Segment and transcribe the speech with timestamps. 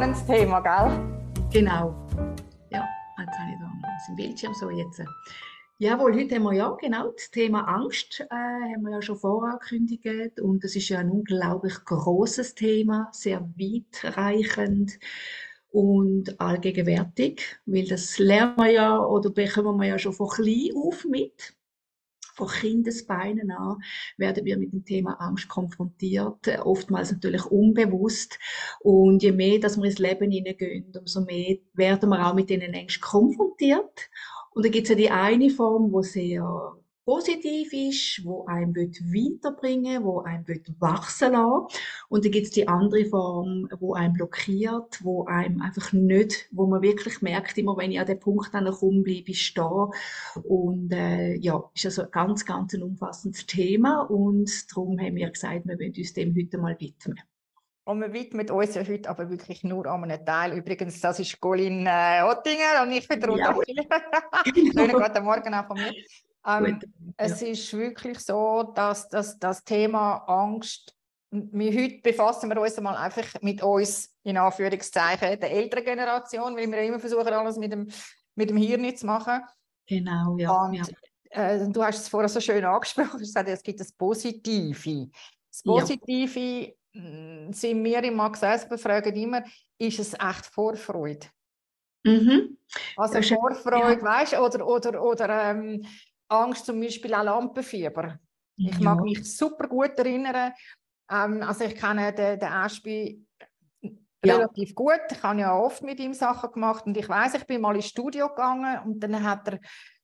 [0.00, 0.98] spannendes Thema, gell?
[1.52, 1.94] Genau.
[2.70, 5.02] Ja, jetzt habe ich da noch im Bildschirm so jetzt.
[5.76, 10.40] Jawohl, heute haben wir ja genau das Thema Angst, äh, haben wir ja schon vorangekündigt
[10.40, 14.98] und das ist ja ein unglaublich großes Thema, sehr weitreichend
[15.70, 21.04] und allgegenwärtig, weil das lernen wir ja oder bekommen wir ja schon von klein auf
[21.04, 21.54] mit.
[22.40, 23.82] Von Kindesbeinen an
[24.16, 28.38] werden wir mit dem Thema Angst konfrontiert, oftmals natürlich unbewusst.
[28.80, 32.62] Und je mehr, dass wir ins Leben hineingehen, umso mehr werden wir auch mit diesen
[32.72, 34.08] Ängsten konfrontiert.
[34.52, 36.79] Und da gibt es ja die eine Form, wo sehr
[37.10, 40.44] positiv ist, wo einem weiterbringen wo einem
[40.78, 41.66] wachsen lassen
[42.08, 46.68] Und dann gibt es die andere Form, wo einem blockiert, wo einem einfach nicht, wo
[46.68, 49.88] man wirklich merkt, immer wenn ich an den Punkt dann komme, bleibe ich stehen.
[50.44, 55.30] Und äh, ja, ist also ein ganz, ganz ein umfassendes Thema und darum haben wir
[55.30, 57.18] gesagt, wir wollen uns dem heute mal widmen.
[57.86, 60.56] Und wir widmen uns ja heute aber wirklich nur an einem Teil.
[60.56, 63.52] Übrigens, das ist Colin äh, Ottinger und ich bin der ja.
[64.44, 65.92] Schönen guten Morgen auch von mir.
[66.46, 66.80] Ähm,
[67.16, 70.94] es ist wirklich so, dass, dass das Thema Angst,
[71.30, 76.70] wir heute befassen wir uns mal einfach mit uns, in Anführungszeichen, der älteren Generation, weil
[76.70, 77.88] wir immer versuchen, alles mit dem,
[78.34, 79.40] mit dem Hirn zu machen.
[79.86, 80.50] Genau, ja.
[80.50, 80.84] Und, ja.
[81.30, 85.08] Äh, du hast es vorher so schön angesprochen, du gesagt, es gibt das Positive.
[85.50, 86.72] Das Positive ja.
[86.92, 89.44] Sind wir im Max Esper fragen immer,
[89.78, 91.26] ist es echt Vorfreude?
[92.04, 92.58] Mhm.
[92.96, 94.02] Also Vorfreude, ja.
[94.02, 95.86] weißt du, oder, oder, oder ähm,
[96.30, 98.18] Angst, zum Beispiel auch Lampenfieber.
[98.56, 98.80] Ich ja.
[98.80, 100.52] mag mich super gut erinnern.
[101.10, 103.26] Ähm, also ich kenne den, den Ashby
[104.24, 104.36] ja.
[104.36, 105.00] relativ gut.
[105.10, 107.86] Ich habe ja oft mit ihm Sachen gemacht und ich weiß, ich bin mal ins
[107.86, 109.60] Studio gegangen und dann hat er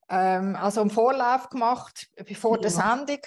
[0.09, 2.63] ähm, also einen Vorlauf gemacht bevor ja.
[2.63, 3.21] der Sendung.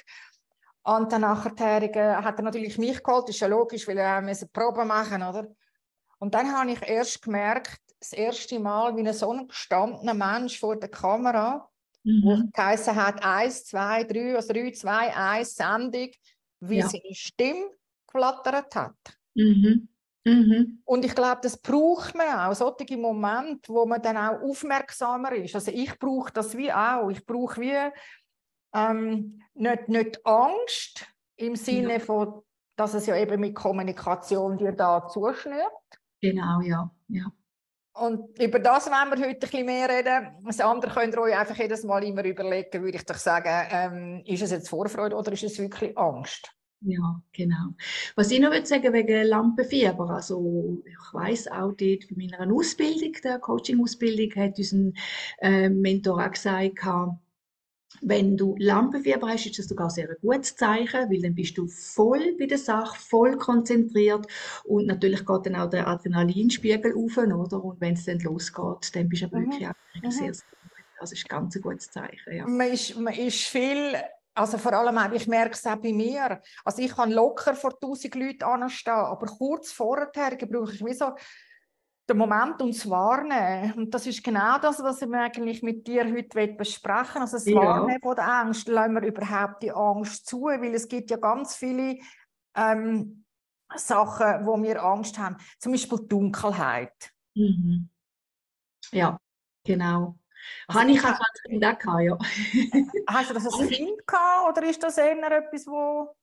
[0.84, 4.18] Und dann nachher äh, hat er natürlich mich geholt, das ist ja logisch, weil er
[4.18, 5.48] eine Probe machen oder?
[6.18, 10.60] Und dann habe ich erst gemerkt, das erste Mal, wie ein so ein gestandener Mensch
[10.60, 11.70] vor der Kamera
[12.04, 12.22] mhm.
[12.24, 16.10] wo geheißen hat, 1, 2, 3, also 3, 2, 1, Sendung,
[16.62, 16.88] wie ja.
[16.88, 17.70] seine Stimme
[18.08, 19.20] geflattert hat.
[19.36, 19.90] Mhm.
[20.26, 20.82] Mhm.
[20.86, 25.56] Und ich glaube, das braucht man auch, solche Momente, wo man dann auch aufmerksamer ist.
[25.56, 27.10] Also ich brauche das wie auch.
[27.10, 27.76] Ich brauche wie
[28.74, 31.06] ähm, nicht, nicht Angst
[31.38, 32.00] im Sinne ja.
[32.00, 32.42] von,
[32.76, 35.72] dass es ja eben mit Kommunikation dir da zuschnürt.
[36.22, 36.92] Genau, ja.
[37.08, 37.32] ja.
[38.00, 40.30] Und über das wollen wir heute ein bisschen mehr reden.
[40.46, 44.24] Das andere könnt ihr euch einfach jedes Mal immer überlegen, würde ich doch sagen, ähm,
[44.26, 46.52] ist es jetzt Vorfreude oder ist es wirklich Angst?
[46.82, 47.76] Ja, genau.
[48.16, 53.12] Was ich noch würde sagen wegen Lampenfieber, also ich weiß auch dort bei meiner Ausbildung,
[53.22, 54.92] der Coaching-Ausbildung, hat unser
[55.42, 56.80] äh, Mentor auch gesagt,
[58.02, 61.68] wenn du Lampenfieber hast, ist das sogar sehr ein gutes Zeichen, weil dann bist du
[61.68, 64.28] voll bei der Sache, voll konzentriert
[64.64, 67.64] und natürlich geht dann auch der Adrenalinspiegel auf, oder?
[67.64, 69.46] Und wenn es dann losgeht, dann bist du mhm.
[69.46, 69.74] wirklich auch
[70.04, 70.12] mhm.
[70.12, 70.86] sehr, sehr gut.
[71.00, 72.46] Das ist ganz ein gutes Zeichen, ja.
[72.46, 73.96] Man ist, man ist viel
[74.36, 76.42] also vor allem auch, ich merke es auch bei mir.
[76.64, 81.12] Also ich kann locker vor 1000 Leuten anstehen, aber kurz vorher brauche ich wie so
[82.10, 83.74] den Moment uns wahrnehmen.
[83.74, 87.22] Und das ist genau das, was ich eigentlich mit dir heute besprechen will.
[87.22, 87.56] Also das ja.
[87.56, 88.68] Wahrnehmen von der Angst.
[88.68, 90.44] Lassen wir überhaupt die Angst zu?
[90.44, 92.00] Weil es gibt ja ganz viele
[92.56, 93.26] ähm,
[93.76, 95.38] Sachen, wo wir Angst haben.
[95.60, 97.12] Zum Beispiel Dunkelheit.
[97.36, 97.90] Mhm.
[98.92, 99.20] Ja,
[99.64, 100.18] genau.
[100.68, 102.18] Also Habe ich auch als Kind auch gehabt, ja.
[103.08, 106.16] Hast du das als Kind gehabt oder ist das eher etwas, wo...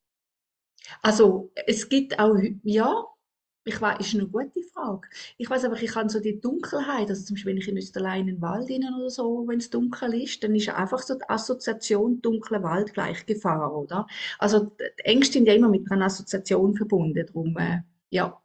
[1.03, 3.05] Also es gibt auch, ja,
[3.67, 5.09] ich weiß, ist eine gute Frage.
[5.39, 8.21] Ich weiß aber, ich kann so die Dunkelheit, also zum Beispiel, wenn ich in Österlein
[8.21, 11.29] in den Wald rein oder so, wenn es dunkel ist, dann ist einfach so die
[11.29, 14.07] Assoziation dunkler Wald gleich Gefahr, oder?
[14.39, 18.41] Also die Ängste sind ja immer mit einer Assoziation verbunden, darum, äh, ja.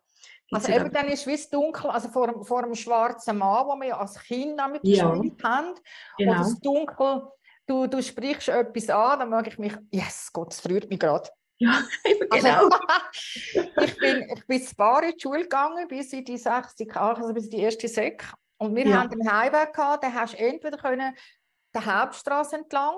[0.50, 4.00] Also eben dann ist es dunkel, also vor, vor einem schwarzen Mann, wo wir ja
[4.00, 5.12] als Kind damit ja.
[5.12, 5.76] gespielt haben,
[6.17, 6.32] genau.
[6.32, 7.28] oder das Dunkel,
[7.67, 11.29] du, du sprichst etwas an, dann mag ich mich, yes, Gott, es rührt mich gerade.
[11.61, 12.69] Ja, genau.
[12.69, 12.69] Also,
[13.84, 17.34] ich bin, ich bin zu Bar in die Schule gegangen, bis in die 60, also
[17.34, 18.25] bis in die erste Sek.
[18.58, 19.02] Und wir ja.
[19.02, 21.13] haben einen Highway gehabt, den hast du entweder können
[21.73, 22.96] der Hauptstraße entlang,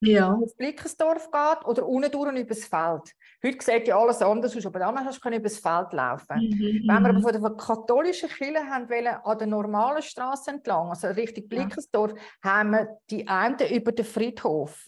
[0.00, 0.32] ja.
[0.32, 3.12] auf Blickensdorf geht, oder unten durch und übers Feld.
[3.44, 6.38] Heute sieht ja alles anders aus, aber damals hast du übers Feld laufen.
[6.38, 6.84] Mhm.
[6.88, 11.08] Wenn wir aber von der katholischen Kirche haben wollen, an der normalen Straße entlang, also
[11.08, 12.50] Richtung Blickensdorf, ja.
[12.50, 14.86] haben wir die einen über den Friedhof.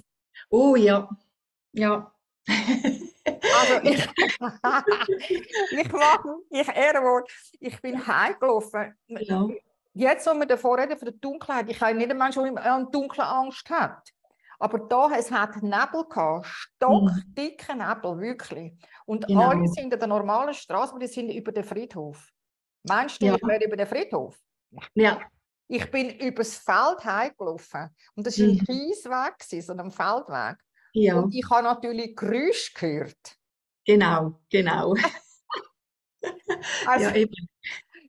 [0.48, 1.08] Oh ja,
[1.72, 2.10] ja.
[3.60, 4.06] Also ich,
[5.70, 8.94] ich mache, ich Ehrenwort, ich bin heimgelaufen.
[9.08, 9.46] Ja.
[9.94, 13.24] Jetzt, wo wir davor reden, von der Dunkelheit, ich habe nicht einmal schon an dunkle
[13.26, 14.08] Angst hat.
[14.60, 18.74] Aber da, es hat Nebel gehabt, stockdicke Nebel, wirklich.
[19.06, 19.50] Und genau.
[19.50, 22.28] alle sind an der normalen Straße, aber die sind über den Friedhof.
[22.84, 23.34] Meinst du, Ja.
[23.36, 24.36] ich wäre über den Friedhof?
[24.94, 25.20] Ja.
[25.68, 27.88] Ich bin übers Feld heimgelaufen.
[28.14, 28.64] Und das war ein Mhm.
[28.66, 30.56] Kiesweg, gewesen, so ein Feldweg.
[30.92, 33.36] Ja, Und ich habe natürlich Geräusche gehört.
[33.88, 34.94] Genau, genau.
[36.84, 37.48] Also, Ja, eben.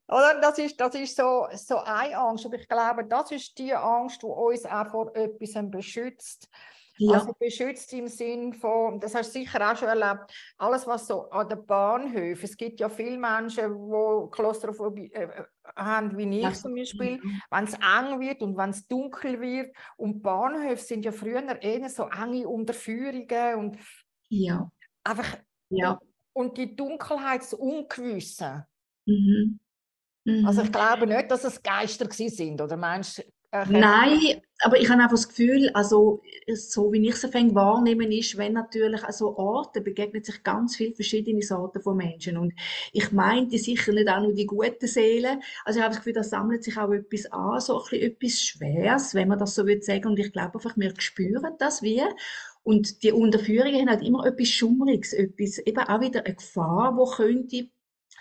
[0.08, 0.40] oder?
[0.42, 2.46] Das ist, das ist so, so eine Angst.
[2.46, 6.50] Aber ich glaube, das ist die Angst, die uns auch vor etwas beschützt.
[6.98, 11.08] Ja, Also beschützt im Sinn von, das hast du sicher auch schon erlebt, alles was
[11.08, 15.44] so an den Bahnhöfen, es gibt ja viele Menschen, die Klaustrophobie äh, äh,
[15.76, 16.52] haben, wie ich Ja.
[16.54, 19.76] zum Beispiel, wenn es eng wird und wenn es dunkel wird.
[19.98, 23.78] Und Bahnhöfe sind ja früher eher so enge Unterführungen und
[24.30, 24.72] ja,
[25.04, 25.38] einfach,
[25.70, 26.00] ja.
[26.34, 28.68] und die Dunkelheit, das Ungewisse.
[29.06, 29.60] Mhm.
[30.44, 30.68] Also Mhm.
[30.68, 35.16] ich glaube nicht, dass es Geister sind, oder meinst äh, Nein, aber ich habe einfach
[35.16, 36.22] das Gefühl, also
[36.54, 40.76] so wie ich es anfange wahrnehmen, ist, wenn natürlich an so Orten begegnen sich ganz
[40.76, 42.38] viele verschiedene Sorten von Menschen.
[42.38, 42.54] Und
[42.92, 45.42] ich meinte sicher nicht auch nur die guten Seelen.
[45.66, 48.42] Also ich habe das Gefühl, da sammelt sich auch etwas an, so ein bisschen etwas
[48.42, 50.08] Schweres, wenn man das so würde sagen.
[50.08, 52.04] Und ich glaube einfach, wir spüren das wie.
[52.64, 57.16] Und die Unterführungen haben halt immer etwas Schummriges, etwas, eben auch wieder eine Gefahr, die
[57.16, 57.70] könnte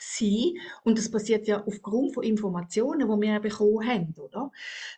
[0.00, 0.54] sein.
[0.84, 4.50] Und das passiert ja aufgrund von Informationen, die wir bekommen haben, oder?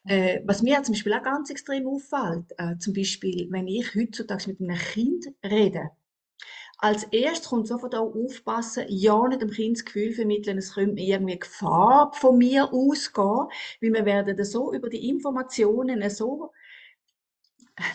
[0.05, 4.49] Äh, was mir zum Beispiel auch ganz extrem auffällt, äh, zum Beispiel, wenn ich heutzutage
[4.49, 5.91] mit einem Kind rede,
[6.83, 11.03] als erstes kommt sofort auch aufpassen, ja nicht dem Kind das Gefühl vermitteln, es könnte
[11.03, 13.49] irgendwie Gefahr von mir ausgehen,
[13.83, 16.53] weil wir werden so über die Informationen so,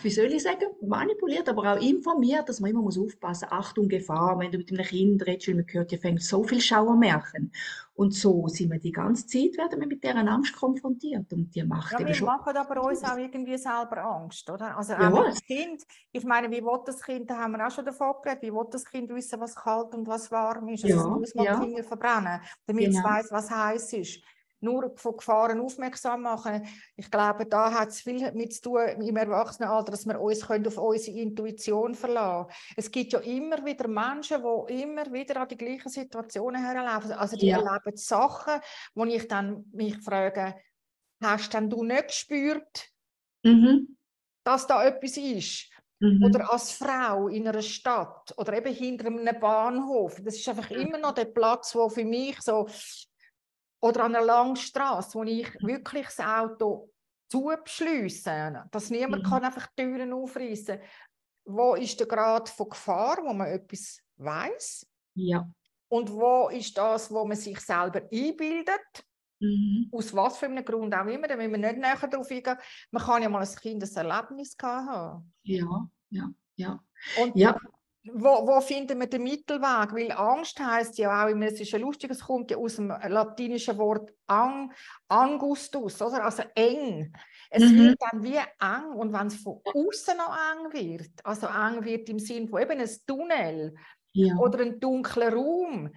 [0.02, 4.38] wie soll ich sagen, manipuliert, aber auch informiert, dass man immer muss aufpassen, Achtung, Gefahr,
[4.38, 7.52] wenn du mit einem Kind redest, weil man hört, ja fängt so viel Schauermärchen.
[7.94, 11.62] Und so sind wir die ganze Zeit, werden wir mit dieser Angst konfrontiert und die
[11.64, 14.76] macht Ja, eben wir schon machen aber uns auch irgendwie selber Angst, oder?
[14.76, 15.24] Also auch Ja.
[15.24, 15.84] dem Kind.
[16.10, 18.66] Ich meine, wie will das Kind, da haben wir auch schon davon geredet, wie will
[18.70, 20.84] das Kind wissen, was kalt und was warm ist?
[20.84, 21.54] Also Ja, es muss mal ja.
[21.54, 23.04] die Finger verbrennen, damit es Genau.
[23.04, 24.20] weiß, was heiß ist.
[24.66, 26.66] Nur von Gefahren aufmerksam machen.
[26.96, 30.66] Ich glaube, da hat es viel mit zu tun im Erwachsenenalter, dass wir uns können
[30.66, 35.56] auf unsere Intuition verlassen Es gibt ja immer wieder Menschen, die immer wieder an die
[35.56, 37.12] gleichen Situationen herlaufen.
[37.12, 37.58] Also die Ja.
[37.58, 38.60] erleben Sachen,
[38.94, 40.56] wo ich dann mich frage,
[41.22, 42.88] hast denn du nicht gespürt,
[43.44, 43.96] Mhm.
[44.44, 45.70] dass da etwas ist?
[46.00, 46.22] Mhm.
[46.24, 50.20] Oder als Frau in einer Stadt oder eben hinter einem Bahnhof.
[50.22, 52.66] Das ist einfach immer noch der Platz, wo für mich so
[53.80, 56.90] oder an einer langen Straße, wo ich wirklich das Auto
[57.28, 59.28] zubeschliessen, dass niemand Mhm.
[59.28, 60.78] kann einfach die Türen aufreißen.
[61.44, 64.86] Wo ist der Grad von Gefahr, wo man etwas weiß?
[65.14, 65.48] Ja.
[65.88, 69.04] Und wo ist das, wo man sich selber einbildet?
[69.38, 69.88] Mhm.
[69.92, 72.56] Aus was für einem Grund auch immer, da müssen wir nicht näher darauf eingehen.
[72.90, 75.32] Man kann ja mal als Kind ein Erlebnis haben.
[75.42, 76.80] Ja, ja, ja.
[77.20, 77.56] Und Ja,
[78.12, 79.92] wo, wo finden wir den Mittelweg?
[79.92, 83.78] Weil Angst heißt ja auch, es ist ja lustig, es kommt ja aus dem latinischen
[83.78, 84.72] Wort ang,
[85.08, 86.24] angustus, oder?
[86.24, 87.12] also eng.
[87.50, 87.78] Es Mhm.
[87.78, 92.08] wird dann wie eng und wenn es von außen noch eng wird, also eng wird
[92.08, 93.74] im Sinn von eben ein Tunnel
[94.12, 94.34] ja.
[94.36, 95.92] oder ein dunkler Raum,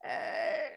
[0.00, 0.70] äh,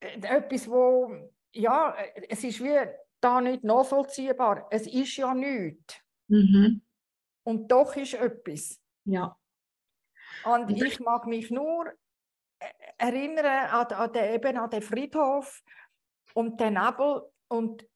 [0.00, 1.10] etwas, wo,
[1.52, 1.94] ja,
[2.28, 2.78] es ist wie
[3.20, 4.68] da nicht nachvollziehbar.
[4.70, 5.96] Es ist ja nichts.
[6.28, 6.82] Mhm.
[7.44, 8.80] Und doch ist etwas.
[9.04, 9.37] Ja.
[10.44, 11.86] Und ich mag mich nur
[12.60, 12.66] äh,
[12.98, 15.62] erinnern an, an, den, eben an den Friedhof
[16.34, 17.22] und den Nebel.
[17.48, 17.86] Und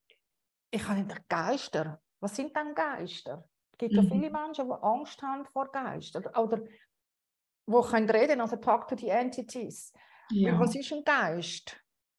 [0.71, 2.01] ich habe gedacht, Geister.
[2.21, 3.49] Was sind denn Geister?
[3.73, 4.09] Es gibt ja Mhm.
[4.09, 6.27] viele Menschen, die Angst haben vor Geistern.
[6.37, 9.93] Oder die können reden, also Talk to the Entities.
[10.31, 10.59] Ja.
[10.59, 11.79] Was ist ein Geist?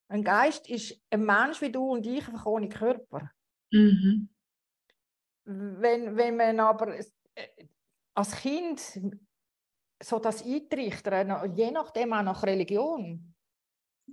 [0.09, 3.31] Ein Geist ist ein Mensch wie du und ich, einfach ohne Körper.
[3.71, 4.29] Mhm.
[5.45, 7.07] Wenn, wenn man aber äh,
[8.15, 8.99] als Kind
[10.03, 13.33] so das eintrichtern, je nachdem auch nach Religion,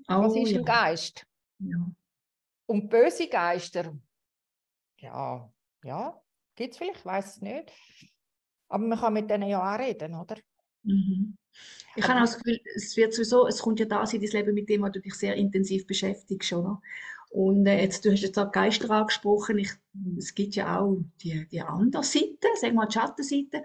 [0.07, 0.59] was Oh, ist ja.
[0.59, 1.27] ein Geist?
[1.59, 1.91] Ja.
[2.67, 3.93] Und böse Geister,
[4.99, 6.23] ja, ja,
[6.55, 7.73] gibt es vielleicht, ich weiß es nicht.
[8.69, 10.37] Aber man kann mit denen ja auch reden, oder?
[10.83, 11.37] Mhm.
[11.97, 14.55] Ich habe auch das Gefühl, es wird sowieso, es kommt ja da in dein Leben
[14.55, 16.81] mit dem, was du dich sehr intensiv beschäftigst, oder?
[17.31, 19.59] Und äh, jetzt, du hast jetzt auch Geister angesprochen.
[19.59, 19.71] Ich,
[20.19, 23.63] es gibt ja auch die, die andere Seite, sagen wir mal die Schattenseite.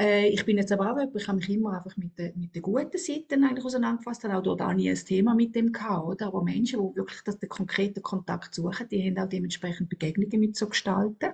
[0.00, 2.54] Äh, ich bin jetzt aber auch jemand, ich habe mich immer einfach mit den, mit
[2.54, 6.06] den guten Seiten eigentlich auseinandergefasst, habe auch dort auch nie ein Thema mit dem gehabt,
[6.06, 6.28] oder?
[6.28, 10.56] Aber Menschen, die wirklich das, den konkreten Kontakt suchen, die haben auch dementsprechend Begegnungen mit
[10.56, 11.32] so gestalten.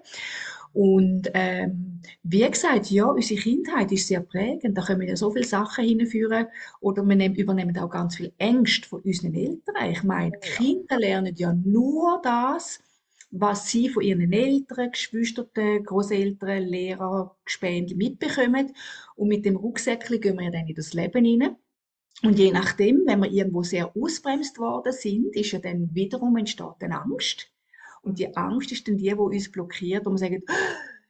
[0.73, 4.77] Und ähm, wie gesagt, ja, unsere Kindheit ist sehr prägend.
[4.77, 6.47] Da können wir ja so viele Sachen hinführen.
[6.81, 9.91] Oder wir nehmen, übernehmen auch ganz viel Ängste von unseren Eltern.
[9.91, 10.51] Ich meine, die.
[10.51, 12.81] Kinder lernen ja nur das,
[13.31, 18.75] was sie von ihren Eltern, Geschwistern, Großeltern, Lehrer, Gespendli mitbekommen.
[19.15, 21.57] Und mit dem Rucksäckchen gehen wir ja dann in das Leben hinein.
[22.23, 26.81] Und je nachdem, wenn wir irgendwo sehr ausbremst worden sind, ist ja dann wiederum entsteht
[26.81, 27.51] eine Angst.
[28.03, 30.43] Und die Angst ist dann die, die uns blockiert, wo wir sagen,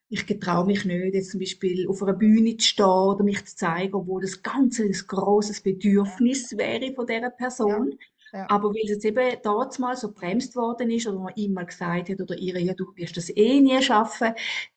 [0.09, 3.57] ich getraue mich nicht, jetzt zum Beispiel auf einer Bühne zu stehen oder mich zu
[3.57, 7.91] zeigen, obwohl das ganz ein grosses Bedürfnis wäre von dieser Person.
[7.91, 7.99] Ja.
[8.33, 8.47] Ja.
[8.51, 11.67] Aber weil es jetzt eben dort mal so bremst worden ist oder man ihm mal
[11.67, 14.35] gesagt hat oder ihr, ja, du wirst das eh nie schaffen,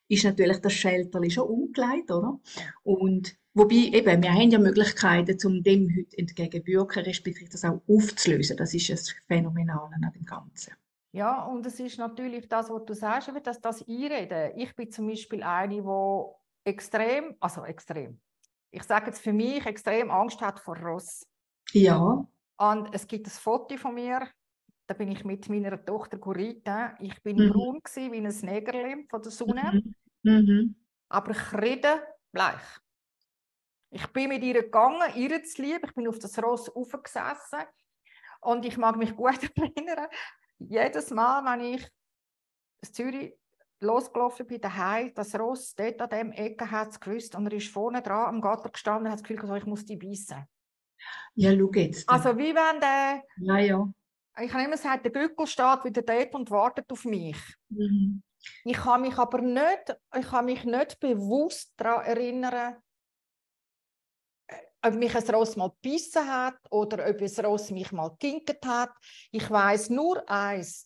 [0.07, 2.39] ist natürlich das Shelter schon umgelegt, oder?
[2.83, 8.57] Und wobei eben, wir haben ja Möglichkeiten, um dem heute entgegenwirken, respektive das auch aufzulösen.
[8.57, 10.73] Das ist das Phänomenale an dem Ganzen.
[11.11, 14.51] Ja, und es ist natürlich das, was du sagst, dass das Einreden.
[14.57, 18.19] Ich bin zum Beispiel eine, die extrem, also extrem,
[18.71, 21.25] ich sage jetzt für mich, extrem Angst hat vor Ross.
[21.71, 22.27] Ja.
[22.59, 24.27] Und es gibt ein Foto von mir,
[24.85, 26.97] da bin ich mit meiner Tochter Corita.
[26.99, 27.53] Ich bin mhm.
[27.53, 29.81] braun wie ein Negerli von der Sonne,
[30.23, 30.31] mhm.
[30.31, 30.75] Mhm.
[31.07, 32.61] aber ich rede bleich.
[33.91, 35.85] Ich bin mit ihr gegangen, ihr zu lieb.
[35.85, 37.63] Ich bin auf das Ross aufgesessen
[38.41, 40.07] und ich mag mich gut erinnern,
[40.57, 41.89] jedes Mal, wenn ich
[42.81, 43.33] in Zürich
[43.79, 47.71] losgelaufen bin, daheim, das Ross dort an dem Ecke hat es gewusst und er ist
[47.71, 50.45] vorne dran am Gatter gestanden und hat das Gefühl, ich muss die beißen.
[51.35, 52.07] Ja, schau jetzt.
[52.09, 53.23] Also wie wenn der...
[53.37, 53.89] Ja, ja.
[54.41, 57.37] Ich habe immer gesagt, der Gückel steht wieder dort und wartet auf mich.
[57.69, 58.23] Mhm.
[58.63, 62.77] Ich kann mich aber nicht, ich kann mich nicht bewusst daran erinnern,
[64.81, 68.91] ob mich ein Ross mal gebissen hat oder ob ein Ross mich mal gekinkt hat.
[69.31, 70.85] Ich weiß nur eins.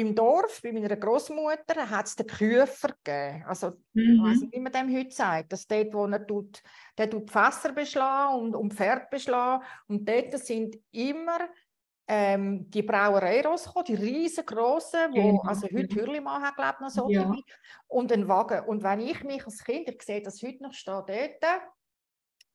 [0.00, 3.44] Im Dorf, bei meiner Großmutter, hat es den Küfer gegeben.
[3.46, 4.26] Also, mhm.
[4.32, 5.52] ich nicht, wie man dem heute sagt.
[5.52, 6.62] Das dort, wo er tut,
[6.96, 9.64] der tut Fässer beschlagen und, und Pferd beschlagen.
[9.88, 11.38] Und dort sind immer
[12.06, 15.42] ähm, die Brauerei rausgekommen, die riesengroßen, wo genau.
[15.42, 17.34] also heute Hürlimann hat, glaube noch so ja.
[17.88, 18.66] und ein Wagen.
[18.66, 21.44] Und wenn ich mich als Kind, ich sehe das heute noch steht dort,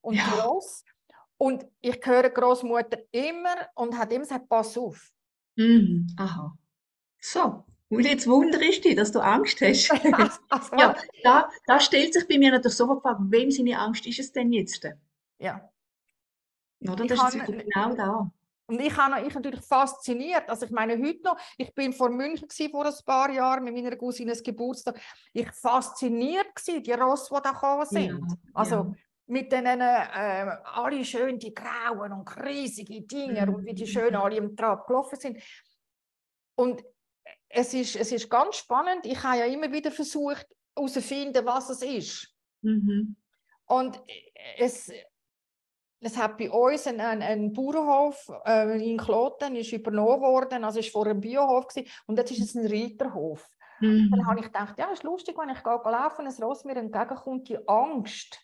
[0.02, 0.24] und ja.
[0.24, 0.84] groß.
[1.38, 5.12] Und ich höre Großmutter immer und hat immer gesagt, pass auf.
[5.56, 6.08] Mhm.
[6.18, 6.58] Aha.
[7.24, 7.64] So.
[7.90, 9.88] Und jetzt wundere ich dich, dass du Angst hast.
[10.78, 14.20] ja, da, da stellt sich bei mir natürlich so die Frage, wem seine Angst ist
[14.20, 14.86] es denn jetzt?
[15.40, 15.70] Ja.
[16.82, 17.06] Oder?
[17.06, 18.32] Das ist genau da.
[18.66, 20.50] Und ich habe ich natürlich fasziniert.
[20.50, 23.96] Also ich meine heute noch, ich bin vor München vor ein paar Jahren mit meiner
[23.96, 25.00] Cousine Geburtstag.
[25.32, 28.10] Ich fasziniert gewesen, die Rosse, die da gekommen sind.
[28.10, 28.92] Ja, also ja
[29.26, 33.56] mit denen äh, alle schön die grauen und riesige Dinge mhm.
[33.56, 35.42] und wie die schön alle im Trab gelaufen sind.
[36.56, 36.84] Und
[37.54, 39.06] es ist, es ist ganz spannend.
[39.06, 42.34] Ich habe ja immer wieder versucht herauszufinden, was es ist.
[42.62, 43.16] Mhm.
[43.66, 44.02] Und
[44.58, 44.92] es,
[46.00, 50.88] es hat bei uns einen, einen Bauernhof äh, in Kloten ist übernommen worden, also es
[50.88, 53.48] war vor einem Biohof gewesen, und jetzt ist es ein Reiterhof.
[53.80, 54.10] Mhm.
[54.12, 56.76] Dann habe ich gedacht, ja, es ist lustig, wenn ich gehe laufen, ein Ross mir
[56.76, 58.40] entgegenkommt, die Angst,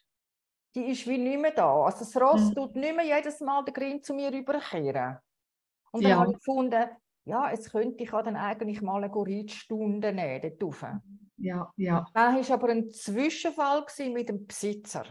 [0.75, 1.83] die ist wie nicht mehr da.
[1.83, 2.55] Also das Ross mhm.
[2.55, 5.17] tut nicht mehr jedes Mal den Grind zu mir überkehren.
[5.91, 6.19] Und dann ja.
[6.19, 6.89] habe ich gefunden,
[7.25, 10.81] ja, jetzt könnte ich dann eigentlich mal eine Reitstunde nehmen dort
[11.37, 12.05] Ja, ja.
[12.13, 15.05] Dann war aber ein Zwischenfall mit dem Besitzer.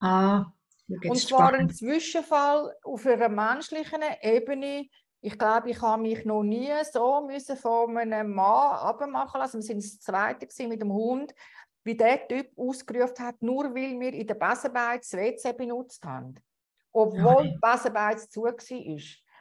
[0.00, 0.46] Ah,
[0.88, 1.70] Und zwar spannend.
[1.70, 4.88] ein Zwischenfall auf einer menschlichen Ebene.
[5.20, 9.58] Ich glaube, ich habe mich noch nie so müssen von einem Mann abmachen lassen.
[9.58, 11.34] Wir sind das Zweite mit dem Hund
[11.84, 16.34] wie der Typ ausgerufen hat, nur weil wir in der Besenbeiz das WC benutzt haben.
[16.92, 18.54] Obwohl die Besenbeiz zu war.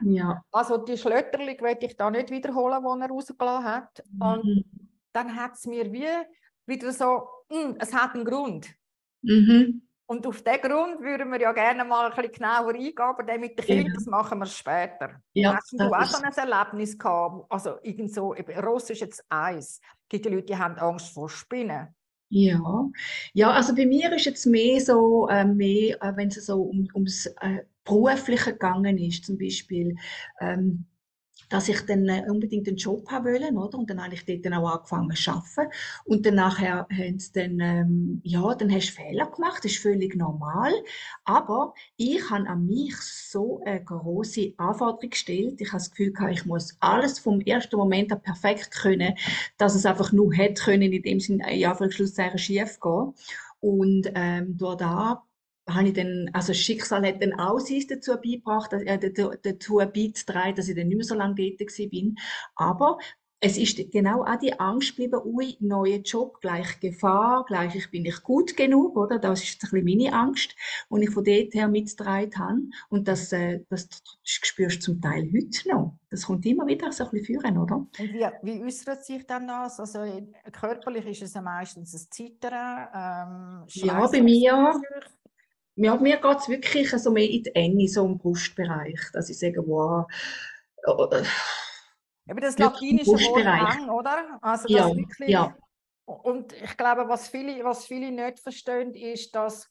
[0.01, 0.43] Ja.
[0.51, 4.03] Also die Schlötterling werde ich da nicht wiederholen, die er rausgelassen hat.
[4.11, 4.21] Mhm.
[4.21, 4.65] Und
[5.13, 6.07] dann hat es mir wie
[6.65, 8.67] wieder so, mh, hm, es hat einen Grund.
[9.21, 9.81] Mhm.
[10.05, 13.39] Und auf diesen Grund würden wir ja gerne mal ein bisschen genauer eingehen, aber dann
[13.39, 13.93] mit den Kindern, ja.
[13.93, 15.21] das machen wir später.
[15.33, 17.45] Ja, Hast du auch so ein Erlebnis gehabt?
[17.49, 19.79] Also irgend so, Ross ist jetzt eins.
[19.79, 21.87] Es gibt Leute, die haben Angst vor Spinnen.
[22.29, 22.89] Ja,
[23.33, 26.87] ja, also bei mir ist jetzt mehr so, äh, mehr, äh, wenn es so um,
[26.95, 29.95] ums äh, Berufliche gegangen ist, zum Beispiel,
[30.39, 30.85] ähm,
[31.49, 33.77] dass ich dann äh, unbedingt einen Job haben wollen, oder?
[33.77, 35.71] Und dann habe ich dort dann auch angefangen zu arbeiten.
[36.05, 39.81] Und dann nachher haben sie dann, ähm, ja, dann hast du Fehler gemacht, das ist
[39.81, 40.71] völlig normal.
[41.25, 45.61] Aber ich habe an mich so eine große Anforderung gestellt.
[45.61, 49.13] Ich habe das Gefühl gehabt, ich muss alles vom ersten Moment an perfekt können,
[49.57, 53.13] dass es einfach nur hätte können, in dem Sinne, ja, Schlusszeichen schief gehen.
[53.59, 55.23] Und ähm, durch da
[55.69, 58.99] habe ich dann, also das Schicksal hat dann auch sich dazu beigebracht, äh,
[59.41, 62.15] dazu beizutragen, dass ich dann nicht mehr so lange dort bin.
[62.55, 62.97] Aber
[63.45, 68.03] es ist genau auch die Angst geblieben, ui, neuer Job, gleich Gefahr, gleich ich bin
[68.03, 69.19] nicht gut genug, oder?
[69.19, 70.55] Das ist ein bisschen meine Angst,
[70.89, 72.59] die ich von dort her mitgetragen habe.
[72.87, 73.89] Und das, äh, das,
[74.23, 75.99] spürst du zum Teil heute noch.
[76.09, 77.75] Das kommt immer wieder so ein bisschen führen, oder?
[77.75, 79.77] Und wie, wie äußert sich dann das?
[79.77, 79.99] Also
[80.53, 84.81] körperlich ist es meistens ein Zittern, ähm, Ja, bei mir
[85.75, 89.39] Ja, mir geht es wirklich so mehr in die Enge, so im Brustbereich, dass ich
[89.39, 90.05] sage, wow,
[90.85, 91.23] äh,
[92.27, 94.39] Aber das latinische Wort eng, oder?
[94.41, 95.29] Also Ja, das wirklich.
[95.29, 95.55] ja,
[96.05, 99.69] Und ich glaube, was viele, was viele nicht verstehen, ist, dass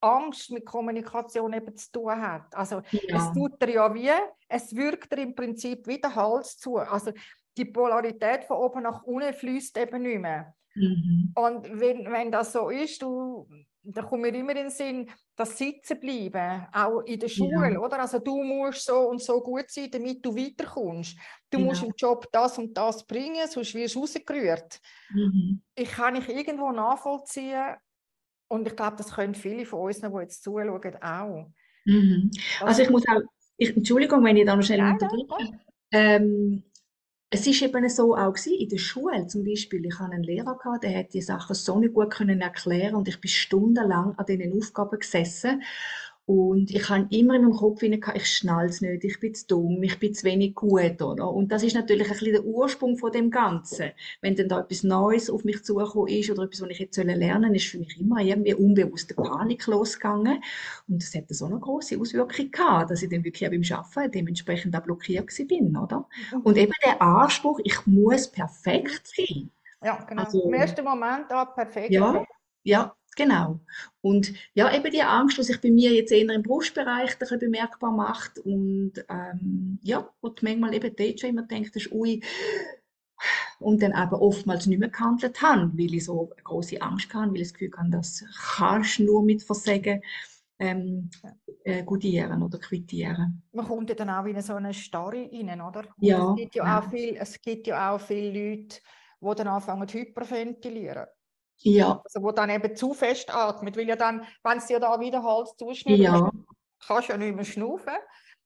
[0.00, 2.54] Angst mit Kommunikation eben zu tun hat.
[2.54, 4.10] Also es ja, tut dir ja wie,
[4.48, 6.76] es wirkt dir im Prinzip wie der Hals zu.
[6.76, 7.12] Also
[7.56, 10.54] die Polarität von oben nach unten fließt eben nicht mehr.
[10.76, 11.34] mhm.
[11.34, 13.48] Und wenn, wenn das so ist, du,
[13.86, 17.78] da kommt mir immer in den Sinn, das Sitzen bleiben, auch in der Schule, Ja.
[17.80, 18.00] oder?
[18.00, 21.16] Also du musst so und so gut sein, damit du weiterkommst.
[21.50, 21.90] Du musst Genau.
[21.92, 24.80] im Job das und das bringen, sonst wirst du rausgerührt.
[25.10, 25.62] Mhm.
[25.74, 27.76] Ich kann ich irgendwo nachvollziehen
[28.48, 31.50] und ich glaube, das können viele von uns, die jetzt zuschauen, auch.
[31.84, 32.30] Mhm.
[32.60, 33.20] Also ich muss auch,
[33.58, 35.60] ich, Entschuldigung, wenn ich da noch schnell ja, unterbreche.
[35.92, 36.64] Ähm,
[37.34, 39.84] es ist eben so auch gewesen, in der Schule zum Beispiel.
[39.84, 43.08] Ich hatte einen Lehrer, gehabt, der hat die Sachen so nicht gut können erklären und
[43.08, 45.62] ich bin stundenlang an diesen Aufgaben gesessen.
[46.26, 49.46] Und ich habe immer in meinem Kopf gehabt, ich schnall es nicht, ich bin zu
[49.46, 51.30] dumm, ich bin zu wenig gut, oder?
[51.30, 53.90] Und das ist natürlich ein bisschen der Ursprung von dem Ganzen.
[54.22, 57.48] Wenn dann da etwas Neues auf mich zugekommen ist oder etwas, was ich jetzt lernen
[57.50, 60.42] soll, ist für mich immer irgendwie unbewusste Panik losgegangen.
[60.88, 64.12] Und das hat so eine große Auswirkung gehabt, dass ich dann wirklich auch beim Arbeiten
[64.12, 66.08] dementsprechend auch blockiert bin, oder?
[66.42, 69.50] Und eben der Anspruch, ich muss perfekt sein.
[69.82, 70.22] Ja, genau.
[70.22, 71.90] Also- Im ersten Moment da perfekt.
[71.90, 72.24] Ja,
[72.62, 73.60] ja, genau.
[74.00, 77.38] Und ja, eben die Angst, die sich bei mir jetzt eher im Brustbereich ein bisschen
[77.38, 82.20] bemerkbar macht und ähm, ja, du manchmal eben dort schon immer denkst, ui,
[83.60, 87.30] und dann aber oftmals nicht mehr gehandelt habe, weil ich so eine große Angst hatte,
[87.30, 88.24] weil ich das Gefühl hatte, das
[88.56, 90.02] kannst du nur mit Versagen
[90.58, 91.10] ähm,
[91.64, 93.42] äh, gutieren oder quittieren.
[93.52, 95.84] Man kommt ja dann auch in so eine Starre rein, oder?
[96.00, 96.80] Und Ja, es gibt ja ja.
[96.80, 98.80] auch viel, es gibt ja auch viele Leute,
[99.20, 101.06] die dann anfangen zu hyperventilieren.
[101.62, 105.00] Ja, Also wo dann eben zu fest atmet, weil ja dann, wenn es dir da
[105.00, 106.30] wieder Hals zuschnürt, ja,
[106.86, 107.94] kannst du ja nicht mehr schnaufen.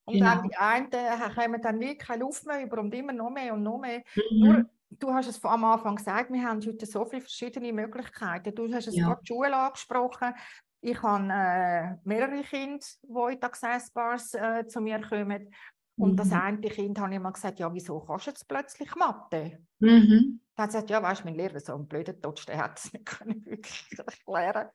[0.05, 0.23] Und Genau.
[0.23, 0.91] dann die einen
[1.35, 4.03] kommen dann wirklich keine Luft mehr über und immer noch mehr und noch mehr.
[4.17, 8.55] mhm, Nur, du hast es am Anfang gesagt, wir haben heute so viele verschiedene Möglichkeiten.
[8.55, 9.05] Du hast es Ja.
[9.05, 10.35] gerade die Schule angesprochen.
[10.81, 15.53] Ich habe äh, mehrere Kinder, die in Taxessbars äh, zu mir kommen.
[15.99, 16.33] Und das Mhm.
[16.33, 19.67] eine Kind habe ich mal gesagt, ja, wieso kannst du jetzt plötzlich Mathe?
[19.81, 22.59] mhm, Dann hat sie gesagt, ja, weißt du, mein Lehrer, so ein blöder Totsch, der
[22.59, 24.69] hat es nicht können wirklich erklären.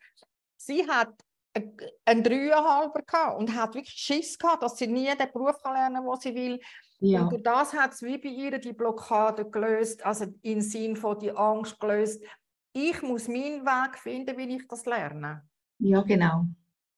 [0.55, 1.09] Sie hat
[1.53, 5.73] ein- einen Dreieinhalber gehabt und hat wirklich Schiss gehabt, dass sie nie den Beruf kann
[5.73, 6.59] lernen kann, den sie will.
[6.99, 10.95] ja, Und durch das hat es wie bei ihr die Blockade gelöst, also im Sinn
[10.95, 12.23] von die Angst gelöst.
[12.71, 15.45] Ich muss meinen Weg finden, wie ich das lerne.
[15.79, 16.45] ja, genau.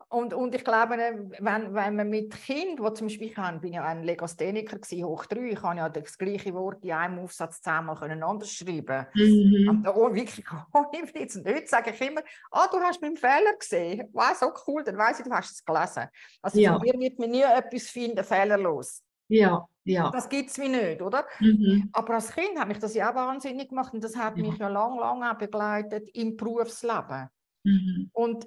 [0.07, 1.31] Und, und ich glaube, wenn,
[1.73, 5.25] wenn man mit Kind, wo zum Beispiel ich habe, bin ja ein Legastheniker gewesen, hoch
[5.25, 9.07] drei, ich kann ja das gleiche Wort in einem Aufsatz zehnmal können anders schreiben.
[9.15, 9.67] Mhm.
[9.69, 11.35] Und oh, wirklich, ohne Witz.
[11.37, 14.07] Und heute sage ich immer, ah, du hast meinen Fehler gesehen.
[14.13, 16.07] Wow, so cool, dann weiß ich, du hast es gelesen.
[16.41, 16.73] Also Ja.
[16.73, 19.01] von mir wird man nie etwas finden, fehlerlos.
[19.27, 20.11] Ja, ja.
[20.11, 21.25] Das gibt es wie nicht, oder?
[21.39, 21.89] Mhm.
[21.93, 24.43] Aber als Kind hat mich das ja auch wahnsinnig gemacht und das hat Ja.
[24.43, 27.27] mich ja lang, lang auch begleitet im Berufsleben.
[27.63, 28.11] Mhm.
[28.13, 28.45] Und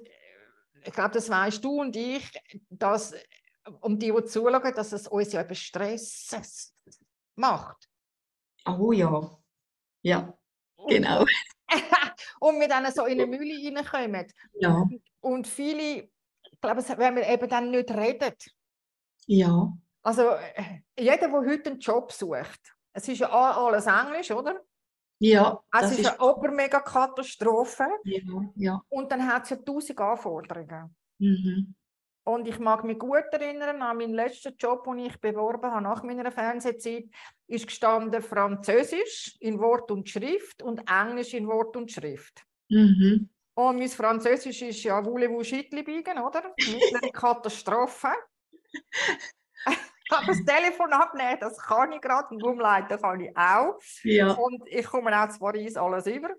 [0.83, 2.31] ich glaube, das weißt du und ich,
[2.69, 3.13] dass,
[3.81, 6.73] um die, die zuschauen, dass es uns ja eben Stress
[7.35, 7.89] macht.
[8.65, 9.37] Oh ja.
[10.01, 10.37] Ja,
[10.87, 11.25] genau.
[12.39, 14.31] und wir dann so in eine Mühle reinkommen.
[14.53, 14.83] Ja,
[15.21, 16.09] Und viele,
[16.51, 18.35] ich glaube, wenn wir eben dann nicht reden,
[19.25, 24.59] ja, also äh, jeder, der heute einen Job sucht, es ist ja alles Englisch, oder?
[25.19, 28.21] Ja, Es das ist eine obermega Katastrophe ja,
[28.55, 28.81] ja.
[28.89, 30.95] und dann hat es ja tausend Anforderungen.
[31.19, 31.75] Mhm.
[32.23, 36.03] Und ich mag mich gut erinnern an meinen letzten Job, den ich beworben habe nach
[36.03, 37.05] meiner Fernsehzeit,
[37.47, 42.43] ist gestanden Französisch in Wort und Schrift und Englisch in Wort und Schrift.
[42.69, 43.29] Mhm.
[43.55, 45.51] Und mein Französisch ist ja voulez-vous
[45.83, 46.53] biegen, oder?
[46.57, 48.09] Mittlere Katastrophe.
[50.09, 53.79] Aber das Telefon abnehmen, das kann ich gerade und umleiten kann ich auch.
[54.03, 56.29] Ja, Und ich komme auch zu Paris alles über.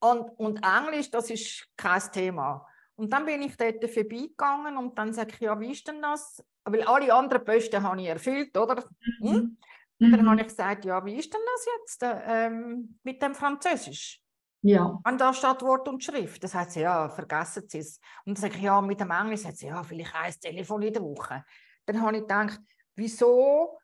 [0.00, 2.66] Und, und Englisch, das ist kein Thema.
[2.96, 6.44] Und dann bin ich dort vorbeigegangen und dann sage ich, ja, wie ist denn das?
[6.64, 8.84] Weil alle anderen Posten habe ich erfüllt, oder?
[9.20, 9.30] Hm?
[9.32, 9.56] Mhm.
[10.00, 10.30] Und dann Mhm.
[10.30, 14.20] habe ich gesagt, ja, wie ist denn das jetzt äh, ähm, mit dem Französisch?
[14.62, 16.42] Ja, Und da steht Wort und Schrift.
[16.42, 18.00] Das sagt sie, ja, vergessen Sie es.
[18.24, 20.92] Und dann sage ich, ja, mit dem Englisch sagt sie, ja, vielleicht ein Telefon in
[20.92, 21.44] der Woche.
[21.86, 22.60] Dann habe ich gedacht,
[22.96, 23.78] wieso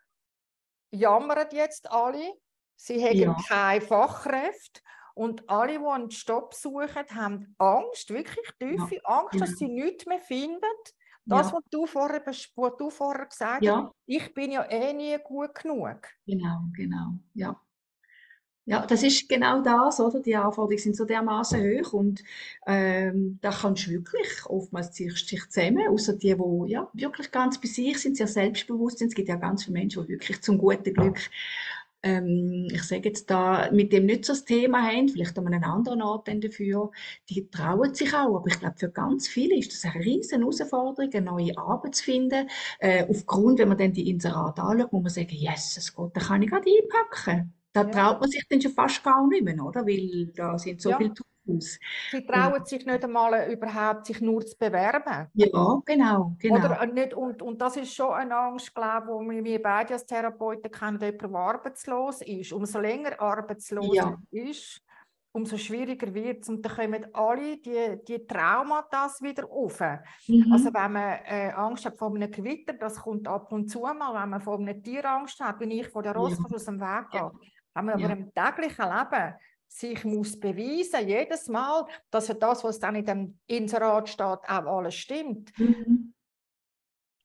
[0.92, 2.34] jammern jetzt alle?
[2.76, 3.36] Sie haben Ja.
[3.48, 4.80] keine Fachkräfte.
[5.14, 9.58] Und alle, die einen Job suchen, haben Angst, wirklich tiefe Angst, dass genau.
[9.58, 10.60] sie nichts mehr finden.
[11.26, 14.92] Das, ja, was, du vorher, was du vorher gesagt hast, ja, ich bin ja eh
[14.92, 16.08] nie gut genug.
[16.26, 17.60] genau, genau, ja.
[18.70, 20.20] Ja, das ist genau das, oder?
[20.20, 22.22] Die Anforderungen sind so dermaßen hoch und
[22.68, 27.32] ähm, da kannst du wirklich, oftmals ziehst du dich zusammen, außer die, die ja, wirklich
[27.32, 29.08] ganz bei sich sind, sehr selbstbewusst sind.
[29.08, 31.18] Es gibt ja ganz viele Menschen, die wirklich zum guten Glück
[32.04, 35.64] ähm, ich sage jetzt da, mit dem nicht so das Thema haben, vielleicht an einem
[35.64, 36.92] anderen Ort dafür,
[37.28, 41.12] die trauen sich auch, aber ich glaube, für ganz viele ist das eine riesen Herausforderung,
[41.12, 45.10] eine neue Arbeit zu finden, äh, aufgrund, wenn man dann die Inserate anschaut, muss man
[45.10, 47.52] sagen, yes, Gott, da kann ich gerade einpacken.
[47.72, 47.88] Da ja.
[47.88, 49.86] traut man sich dann schon fast gar nicht mehr, oder?
[49.86, 50.98] Weil da sind so ja.
[50.98, 51.14] viele
[51.48, 51.78] aus.
[52.10, 55.28] Sie trauen sich nicht einmal überhaupt, sich nur zu bewerben.
[55.34, 56.36] Ja, genau.
[56.38, 56.56] genau.
[56.56, 60.70] Oder nicht, und, und das ist schon eine Angst, glaube ich, wir beide als Therapeuten
[60.70, 62.52] kennen, jemand, der arbeitslos ist.
[62.52, 64.16] Umso länger arbeitslos ja.
[64.30, 64.82] ist,
[65.32, 66.48] umso schwieriger wird es.
[66.48, 69.80] Und dann kommen alle die, die Traumata wieder auf.
[70.26, 70.52] Mhm.
[70.52, 74.20] Also wenn man äh, Angst hat vor einem Gewitter, das kommt ab und zu mal,
[74.20, 76.44] wenn man vor einem Tier Angst hat, bin ich vor der Ross ja.
[76.54, 77.20] aus dem Weg gehe.
[77.20, 77.32] Ja.
[77.74, 78.06] Wenn man ja.
[78.06, 79.34] aber im täglichen Leben
[79.68, 84.46] sich muss beweisen, jedes Mal, dass er das, was dann in dem Inserat steht, auch
[84.48, 85.56] alles stimmt.
[85.58, 86.12] Mhm.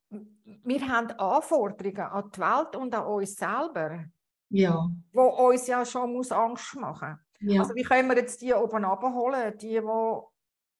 [0.09, 4.05] Wir haben Anforderungen an die Welt und an uns selber,
[4.49, 4.87] ja.
[5.11, 7.61] wo uns ja schon muss Angst machen ja.
[7.61, 10.31] Also wie können wir jetzt die oben abholen, die, wo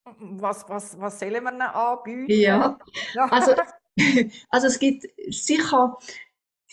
[0.04, 2.26] was, was, was sollen wir ihnen anbieten?
[2.28, 2.78] Ja,
[3.14, 3.26] ja.
[3.30, 3.54] Also,
[4.50, 5.96] also es gibt sicher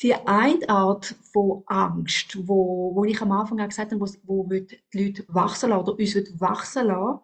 [0.01, 4.43] die eine Art von Angst, wo, wo ich am Anfang auch gesagt habe, wo, wo
[4.49, 7.19] die Leute wachsen lassen oder uns wachsen lassen,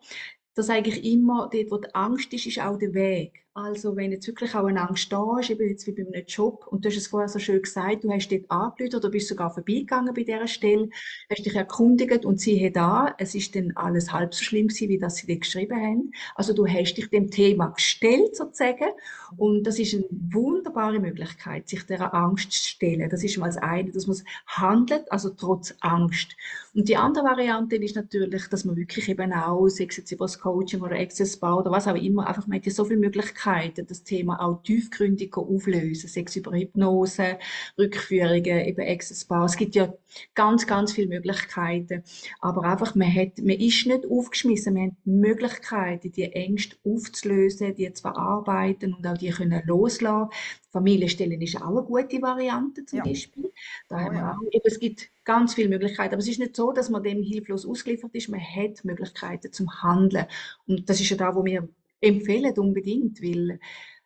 [0.56, 3.46] dass eigentlich immer dort, wo die Angst ist, ist auch der Weg.
[3.66, 6.66] Also wenn jetzt wirklich auch eine Angst da ist, eben jetzt wie bei einem Job,
[6.68, 9.54] und du hast es vorher so schön gesagt, du hast dort angerufen oder bist sogar
[9.54, 10.90] vorbeigegangen bei dieser Stelle,
[11.30, 14.98] hast dich erkundigt und siehe da, es ist dann alles halb so schlimm gewesen, wie
[14.98, 16.12] das sie dir geschrieben haben.
[16.36, 18.92] Also du hast dich dem Thema gestellt sozusagen
[19.36, 23.10] und das ist eine wunderbare Möglichkeit, sich der Angst zu stellen.
[23.10, 24.18] Das ist mal das eine, dass man
[24.48, 26.36] handelt, also trotz Angst.
[26.74, 30.26] Und die andere Variante ist natürlich, dass man wirklich eben auch, sei es jetzt über
[30.26, 33.00] das Coaching oder Access Bar oder was auch immer, einfach, man hat ja so viele
[33.00, 37.38] Möglichkeiten, Möglichkeiten, das Thema auch tiefgründig auflösen, sei es über Hypnose,
[37.78, 39.46] Rückführungen, eben Access Bar.
[39.46, 39.94] Es gibt ja
[40.36, 42.04] ganz, ganz viele Möglichkeiten.
[42.40, 47.92] Aber einfach, man, hat, man ist nicht aufgeschmissen, man hat Möglichkeiten, die Ängste aufzulösen, die
[47.94, 50.30] zu verarbeiten und auch die können loslassen.
[50.72, 53.06] Familienstellen ist auch eine gute Variante zum ja.
[53.06, 53.52] Beispiel.
[53.88, 56.14] Da oh, haben wir auch, eben, es gibt ganz viele Möglichkeiten.
[56.14, 58.30] Aber es ist nicht so, dass man dem hilflos ausgeliefert ist.
[58.30, 60.28] Man hat Möglichkeiten zum Handeln.
[60.68, 61.68] Und das ist ja da, wo wir
[62.02, 63.60] empfehlen unbedingt, weil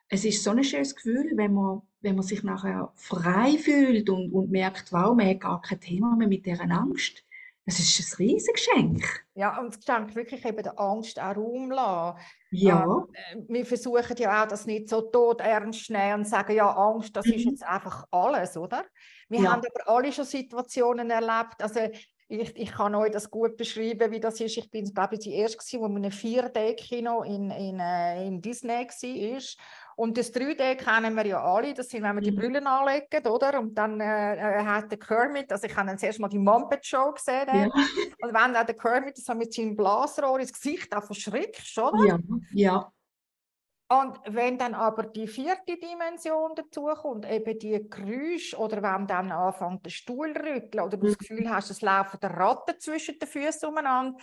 [0.09, 4.31] es ist so ein schönes Gefühl, wenn man, wenn man sich nachher frei fühlt und,
[4.31, 7.23] und merkt, wow, man hat gar kein Thema mehr mit dieser Angst.
[7.65, 9.25] Das ist ein Riesengeschenk.
[9.35, 12.19] Ja, und das Geschenk wirklich eben der Angst auch Raum lassen.
[12.51, 13.05] Ja.
[13.31, 16.69] Ähm, wir versuchen ja auch, das nicht so tot ernst zu nehmen und sagen, ja,
[16.69, 17.33] Angst, das mhm.
[17.33, 18.83] ist jetzt einfach alles, oder?
[19.29, 19.51] Wir ja.
[19.53, 21.79] haben aber alle schon Situationen erlebt, also
[22.41, 24.57] ich, ich kann euch das gut beschreiben, wie das ist.
[24.57, 28.71] Ich bin, glaube ich, die erste, die in einem 4D-Kino in, in, äh, in Disney
[28.71, 29.41] war.
[29.95, 32.37] Und das 3D kennen wir ja alle, das sind, wenn wir die mhm.
[32.37, 33.59] Brillen anlegen, oder?
[33.59, 36.83] Und dann äh, äh, hat der Kermit, also ich habe dann zuerst mal die Muppet
[36.83, 37.65] Show gesehen, ja.
[37.65, 42.07] und wenn dann der Kermit so mit seinem Blasrohr ins Gesicht auch verschrickt, oder?
[42.07, 42.19] Ja,
[42.51, 42.91] ja.
[44.01, 49.85] Und wenn dann aber die vierte Dimension dazukommt, eben die Geräusche, oder wenn dann anfängt
[49.85, 51.17] der Stuhl rütteln, oder du das mhm.
[51.17, 54.17] Gefühl hast, es laufen Ratten zwischen den Füßen umeinander,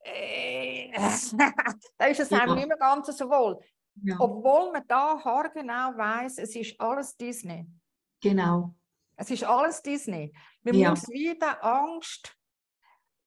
[0.00, 0.90] äh,
[1.98, 2.38] dann ist es ja.
[2.40, 3.60] einem nicht mehr ganz so wohl.
[4.02, 4.16] Ja.
[4.18, 7.66] Obwohl man da haargenau weiß, es ist alles Disney.
[8.20, 8.74] Genau.
[9.16, 10.32] Es ist alles Disney.
[10.62, 10.90] Man ja.
[10.90, 12.36] muss wieder Angst,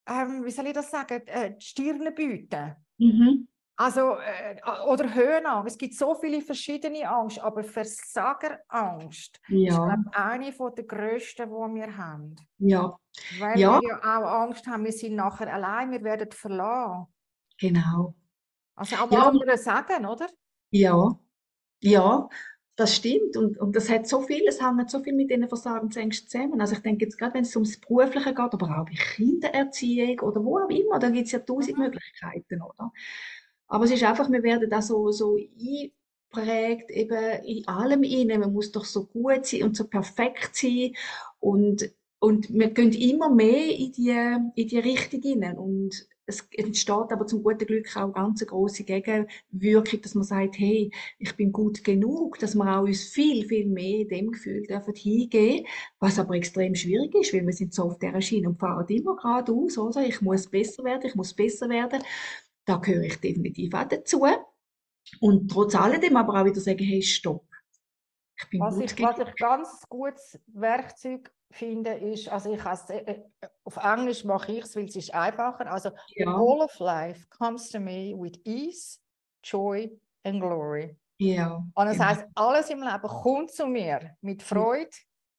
[0.08, 2.76] ähm, wie soll ich das sagen, äh, die Stirne bieten.
[2.98, 3.48] Mhm.
[3.80, 5.72] Also, äh, oder Höhenangst.
[5.72, 9.70] Es gibt so viele verschiedene Angst, aber Versagerangst ja.
[9.70, 12.36] ist, glaube ich, eine der grössten, die wir haben.
[12.58, 13.00] Ja.
[13.40, 13.80] Weil ja.
[13.80, 17.06] wir ja auch Angst haben, wir sind nachher allein, wir werden verlassen.
[17.58, 18.16] Genau.
[18.76, 19.30] Also auch ja.
[19.30, 20.28] andere sagen, oder?
[20.72, 21.18] Ja,
[21.80, 22.28] ja,
[22.76, 23.38] das stimmt.
[23.38, 26.60] Und, und das hat so viel, es hängt so viel mit diesen Versagensängsten zusammen.
[26.60, 30.44] Also ich denke jetzt gerade, wenn es ums Berufliche geht, aber auch bei Kindererziehung oder
[30.44, 31.86] wo auch immer, da gibt es ja tausend mhm.
[31.86, 32.92] Möglichkeiten, oder?
[33.70, 38.42] Aber es ist einfach, wir werden da so, so eingeprägt, eben in allem innen.
[38.42, 40.94] Man muss doch so gut sein und so perfekt sein.
[41.40, 45.58] Und, und wir gehen immer mehr in die, in die Richtung hinein.
[45.58, 50.60] Und es entsteht aber zum guten Glück auch ganz eine grosse Gegenwirkung, dass man sagt,
[50.60, 54.94] hey, ich bin gut genug, dass wir auch uns viel, viel mehr dem Gefühl dürfen
[54.96, 55.66] hingehen,
[56.00, 59.16] was aber extrem schwierig ist, weil wir sind so auf dieser Schiene und fahren immer
[59.16, 60.06] geradeaus, oder?
[60.06, 62.02] Ich muss besser werden, ich muss besser werden.
[62.70, 64.28] Da gehöre ich definitiv auch dazu.
[65.20, 67.44] Und trotz alledem aber auch wieder sagen, hey, stopp.
[68.40, 73.24] Ich bin was, ich, was ich ganz gutes Werkzeug finde, ist, also ich has, äh,
[73.64, 75.66] auf Englisch mache ich es, weil es ist einfacher.
[75.72, 76.28] Also Ja.
[76.28, 79.00] all of life comes to me with ease,
[79.44, 80.96] joy and glory.
[81.18, 81.56] Ja.
[81.74, 82.06] Und das genau.
[82.06, 84.92] heißt, alles im Leben kommt zu mir mit Freude,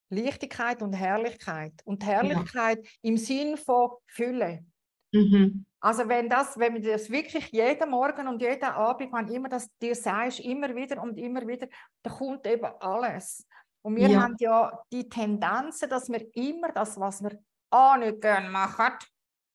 [0.09, 1.75] Leichtigkeit und Herrlichkeit.
[1.85, 4.64] Und Herrlichkeit im Sinn von Fülle.
[5.12, 5.64] Mhm.
[5.81, 9.68] Also wenn das, wenn wir das wirklich jeden Morgen und jeden Abend, wenn immer das
[9.79, 11.68] dir sagst, immer wieder und immer wieder,
[12.03, 13.46] dann kommt eben alles.
[13.83, 14.11] Und wir Ja.
[14.11, 17.38] haben ja die Tendenzen, dass wir immer das, was wir
[17.70, 18.92] auch nicht gerne machen,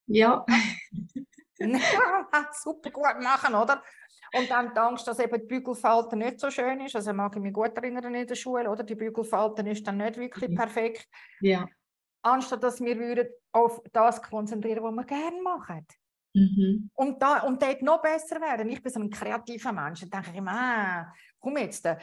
[0.08, 0.46] Ja.
[2.54, 3.82] super gut machen, oder?
[4.34, 6.96] Und dann die Angst, dass eben die Bügelfalte nicht so schön ist.
[6.96, 8.84] Also mag ich mich gut erinnern in der Schule, oder?
[8.84, 10.56] Die Bügelfalte ist dann nicht wirklich Mhm.
[10.56, 11.08] perfekt.
[11.40, 11.66] Ja.
[12.26, 15.86] Anstatt dass wir würden auf das konzentrieren, was wir gerne machen.
[16.34, 16.90] Mhm.
[16.96, 18.68] Und, da, und dort noch besser werden.
[18.70, 20.02] Ich bin so ein kreativer Mensch.
[20.02, 21.86] Dann denke ich immer, ah, komm jetzt.
[21.86, 22.00] Dann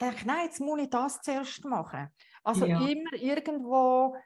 [0.00, 2.08] denke ich, nein, jetzt muss ich das zuerst machen.
[2.42, 2.78] Also Ja.
[2.80, 4.16] immer irgendwo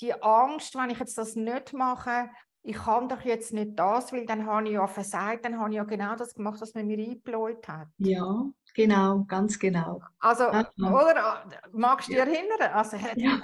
[0.00, 2.30] die Angst, wenn ich jetzt das nicht mache,
[2.62, 5.76] ich kann doch jetzt nicht das, weil dann habe ich ja versagt, dann habe ich
[5.76, 7.88] ja genau das gemacht, was man mir eingebläut hat.
[7.98, 10.00] Ja, genau, ganz genau.
[10.18, 10.72] Also, Aha.
[10.78, 11.46] oder?
[11.72, 12.72] Magst du dich erinnern?
[12.72, 13.42] Also, Ja.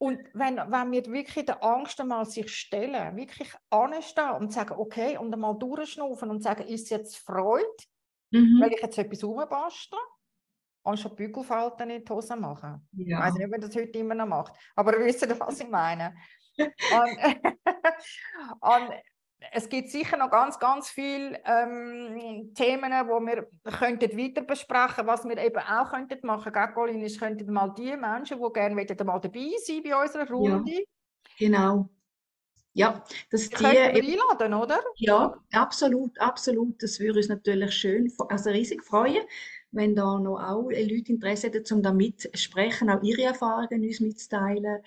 [0.00, 5.18] Und wenn, wenn wir wirklich der Angst einmal sich stellen, wirklich anstehen und sagen, okay,
[5.18, 7.66] und einmal durchschnaufen und sagen, ist jetzt Freude,
[8.32, 8.60] Mhm.
[8.60, 9.98] weil ich jetzt etwas rumbastle,
[10.84, 12.88] anstatt Bügelfalten in die Hose machen.
[13.06, 13.18] Ich Ja.
[13.18, 16.16] weiß nicht, ob man das heute immer noch macht, aber ihr wisst, was ich meine.
[16.88, 17.18] und,
[18.60, 18.94] und
[19.52, 23.48] es gibt sicher noch ganz, ganz viele ähm, Themen, wo wir
[23.78, 26.52] könnten weiter besprechen, was wir eben auch könnten machen.
[26.52, 30.28] Gell, Colin, ist, könnten mal die Menschen, die gerne wollen, mal dabei sein bei unserer
[30.28, 30.84] Runde,
[31.38, 31.88] Genau.
[32.72, 34.80] Ja, dass die die könnten einladen, oder?
[34.96, 36.80] Ja, absolut, absolut.
[36.82, 39.24] Das würde uns natürlich schön, also riesig freuen,
[39.72, 44.82] wenn da noch auch Leute Interesse hätten, um da mitzusprechen, auch ihre Erfahrungen uns mitzuteilen.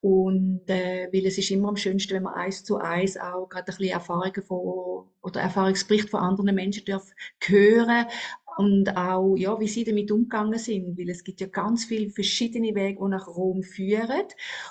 [0.00, 3.64] Und äh, weil es ist immer am schönsten, wenn man eins zu eins auch gerade
[3.64, 7.10] ein bisschen Erfahrungen von oder Erfahrungsbericht von anderen Menschen darf
[7.44, 8.06] hören
[8.58, 12.74] und auch, ja, wie sie damit umgegangen sind, weil es gibt ja ganz viele verschiedene
[12.74, 14.22] Wege, die nach Rom führen.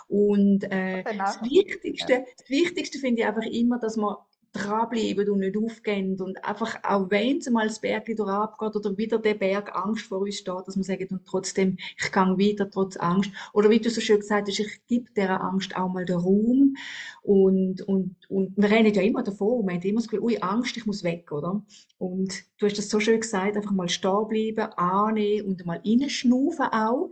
[0.08, 1.23] Und äh, Genau.
[1.23, 4.15] das Wichtigste, das Wichtigste finde ich einfach immer, dass man
[4.55, 8.97] dranbleiben und nicht aufgehen und einfach, auch wenn es mal das Berg wieder abgeht oder
[8.97, 12.69] wieder der Berg Angst vor uns steht, dass man sagt, und trotzdem, ich gehe weiter
[12.69, 13.31] trotz Angst.
[13.53, 16.75] Oder wie du so schön gesagt hast, ich gebe dieser Angst auch mal den Raum
[17.21, 20.77] und, und, und wir rennen ja immer davon, man hat immer das Gefühl, ui, Angst,
[20.77, 21.63] ich muss weg, oder?
[21.97, 26.65] Und du hast das so schön gesagt, einfach mal stehen bleiben, annehmen und mal reinschnaufen
[26.67, 27.09] auch.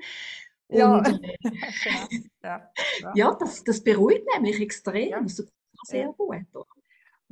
[0.69, 0.97] Ja.
[0.99, 1.37] Und, äh,
[1.83, 2.07] Genau.
[2.43, 2.71] Ja.
[2.99, 3.13] Ja.
[3.15, 5.09] ja, das, das beruhigt nämlich extrem.
[5.09, 5.21] Ja.
[5.21, 5.49] Das tut
[5.83, 6.11] sehr Ja.
[6.17, 6.37] gut.
[6.53, 6.65] Oder?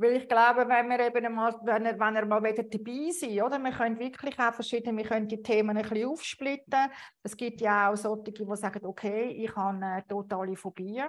[0.02, 3.42] Weil ich glaube, wenn wir eben mal, wenn ihr, wenn ihr mal wieder dabei seid,
[3.42, 3.58] oder?
[3.60, 6.90] Wir können wirklich auch verschiedene, wir können die Themen ein bisschen aufsplitten.
[7.22, 11.02] Es gibt ja auch solche, die sagen, okay, ich habe eine totale Phobie.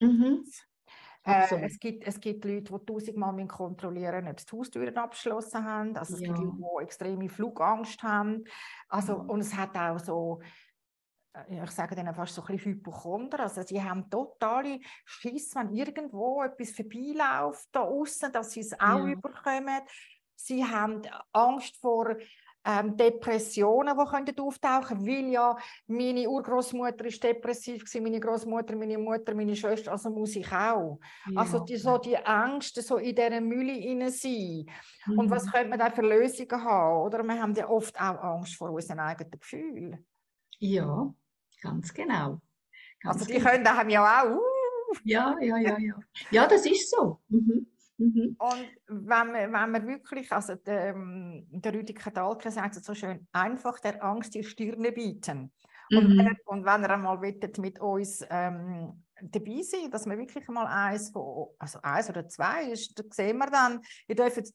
[0.00, 0.44] Mhm.
[1.24, 5.64] Äh, es, gibt, es gibt Leute, die tausendmal kontrollieren müssen, ob sie die Haustüren abgeschlossen
[5.64, 5.96] haben.
[5.96, 6.42] Also es gibt Ja.
[6.42, 8.44] Leute, die extreme Flugangst haben.
[8.88, 9.24] Also, Ja.
[9.26, 10.40] Und es hat auch so,
[11.48, 13.40] ich sage denen fast so ein bisschen Hypochonder.
[13.40, 19.04] Also sie haben totale Schiss, wenn irgendwo etwas vorbeiläuft da außen, dass sie es auch
[19.04, 19.04] Ja.
[19.06, 19.82] überkommen.
[20.34, 22.16] Sie haben Angst vor
[22.64, 28.98] ähm, Depressionen, die könnten auftauchen weil ja meine Urgroßmutter ist depressiv war, meine Großmutter, meine
[28.98, 30.98] Mutter, meine Schwester, also muss ich auch.
[31.34, 31.60] Also Ja.
[31.60, 34.66] die, so die Ängste so in dieser Mülle hinein sein.
[35.14, 35.50] Und was Mhm.
[35.50, 37.02] könnte man da für Lösungen haben?
[37.06, 40.06] Oder wir haben ja oft auch Angst vor unseren eigenen Gefühlen.
[40.58, 41.14] Ja,
[41.60, 42.40] ganz genau.
[43.00, 43.50] Ganz Also die genau.
[43.50, 44.36] können haben ja auch.
[44.36, 45.94] Uh, Ja, ja, ja, ja.
[46.30, 47.20] Ja, das ist so.
[47.28, 47.66] Mhm.
[47.98, 48.36] Mhm.
[48.38, 52.94] Und wenn wir, wenn wir wirklich, also der, ähm, der Rüdiger Dahlke sagt es so
[52.94, 55.52] schön, einfach der Angst die Stirne bieten.
[55.92, 56.20] Und, wenn Mhm.
[56.20, 60.66] er, und wenn er einmal wettet mit uns ähm, dabei sein, dass wir wirklich mal
[60.66, 64.54] eins von, also eins oder zwei ist, da sehen wir dann, ihr dürft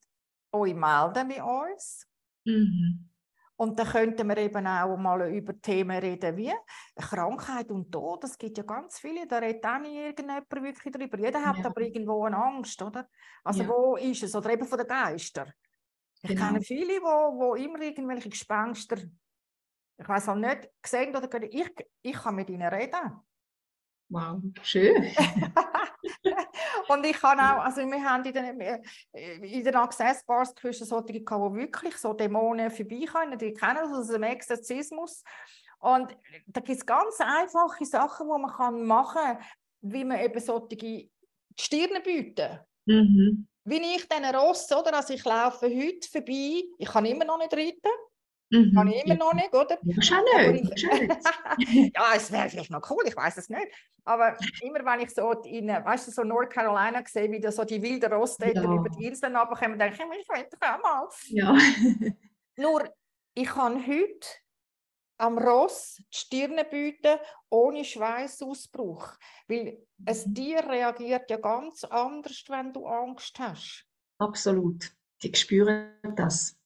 [0.51, 2.07] euch melden bei uns.
[2.45, 3.09] Mhm.
[3.57, 6.51] Und dann könnten wir eben auch mal über Themen reden wie
[6.95, 8.23] Krankheit und Tod.
[8.25, 11.17] Es gibt ja ganz viele, da redet auch nicht irgendjemand wirklich drüber.
[11.19, 11.65] Jeder hat Ja.
[11.65, 13.07] aber irgendwo eine Angst, oder?
[13.43, 13.69] Also Ja.
[13.69, 14.35] wo ist es?
[14.35, 15.53] Oder eben von den Geistern.
[16.21, 16.45] Ich Genau.
[16.45, 18.97] kenne viele, wo, wo immer irgendwelche Gespenster,
[19.97, 21.53] ich weiß auch nicht, gesehen oder gehört.
[21.53, 21.69] ich,
[22.01, 23.21] ich kann mit ihnen reden.
[24.09, 25.11] Wow, schön.
[26.89, 28.81] Und ich kann auch, also wir haben in den, äh,
[29.41, 33.91] in den Access Bars gewisse solche die wirklich so Dämonen vorbei können, die kennen das
[33.91, 35.23] aus dem Exorzismus.
[35.79, 39.37] Und da gibt es ganz einfache Sachen, die man kann machen kann,
[39.81, 41.11] wie man eben solche die
[41.59, 42.59] Stirne bieten.
[42.85, 43.47] Mhm.
[43.65, 44.95] Wie ich diesen Ross, oder?
[44.95, 47.91] Also ich laufe heute vorbei, ich kann immer noch nicht reiten.
[48.55, 48.73] Mhm.
[48.73, 49.19] Kann ich immer ja.
[49.19, 49.77] noch nicht, oder?
[49.81, 50.81] Wahrscheinlich nicht.
[51.95, 53.67] ja, es wäre vielleicht noch cool, ich weiß es nicht.
[54.03, 57.63] Aber immer wenn ich so in, weißt du, so North Carolina sehe, wie da so
[57.63, 58.73] die wilden Rostäter ja.
[58.73, 61.09] über die Inseln runterkommen, denke ich, ich will auch mal.
[61.27, 61.57] Ja.
[62.57, 62.83] Nur,
[63.33, 64.27] ich kann heute
[65.17, 67.17] am Ross die Stirne bieten,
[67.49, 69.13] ohne Schweißausbruch.
[69.47, 70.35] Weil ein mhm.
[70.35, 73.85] Tier reagiert ja ganz anders, wenn du Angst hast.
[74.19, 74.91] Absolut.
[75.23, 76.57] Die spüren das.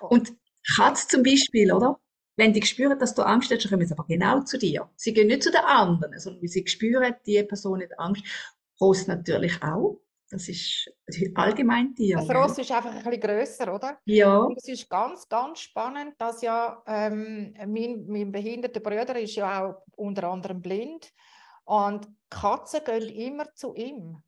[0.00, 0.08] Oh.
[0.08, 0.36] Und
[0.76, 1.98] Katz zum Beispiel, oder?
[2.36, 4.88] Wenn die spüren, dass du Angst hast, dann kommen sie aber genau zu dir.
[4.96, 8.24] Sie gehen nicht zu den anderen, sondern sie spüren, die Person hat Angst.
[8.80, 10.00] Ross natürlich auch.
[10.30, 10.88] Das ist
[11.34, 12.16] allgemein Tier.
[12.16, 13.98] Das Ross ist einfach ein bisschen grösser, oder?
[14.04, 14.38] Ja.
[14.38, 19.66] Und es ist ganz, ganz spannend, dass ja ähm, mein, mein behinderter Bruder ist ja
[19.66, 21.12] auch unter anderem blind
[21.64, 24.22] und Katzen gehen immer zu ihm.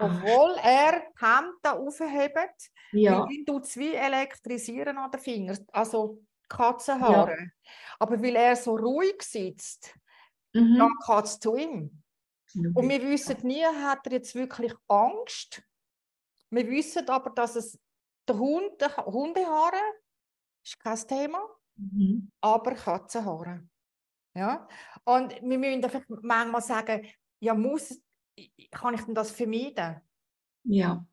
[0.00, 3.20] Obwohl er die Hände aufhebt, ja.
[3.20, 7.38] weil ihn tut es wie elektrisieren an den Fingern, also Katzenhaare.
[7.38, 7.72] Ja.
[7.98, 9.94] Aber weil er so ruhig sitzt,
[10.52, 10.78] mhm.
[10.78, 12.02] dann geht es zu ihm.
[12.74, 15.62] Und wir wissen nie, hat er jetzt wirklich Angst?
[16.50, 17.78] Wir wissen aber, dass es
[18.26, 19.80] der Hund, der Hundehaare
[20.64, 21.40] ist kein Thema,
[21.76, 22.30] mhm.
[22.40, 23.68] aber Katzenhaare.
[24.34, 24.66] Ja?
[25.04, 27.06] Und wir müssen einfach manchmal sagen,
[27.38, 28.00] ja, muss,
[28.70, 30.00] kann ich denn das vermeiden?
[30.64, 31.04] Ja.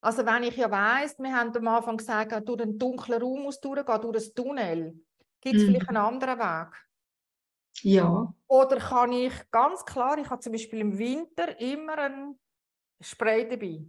[0.00, 3.60] Also wenn ich ja weiss, wir haben am Anfang gesagt, durch einen dunklen Raum muss
[3.60, 5.00] durchgehen, durch ein Tunnel,
[5.40, 5.66] gibt es mhm.
[5.66, 6.74] vielleicht einen anderen Weg?
[7.82, 8.34] Ja.
[8.46, 12.38] Oder kann ich ganz klar, ich habe zum Beispiel im Winter immer ein
[13.00, 13.86] Spray dabei.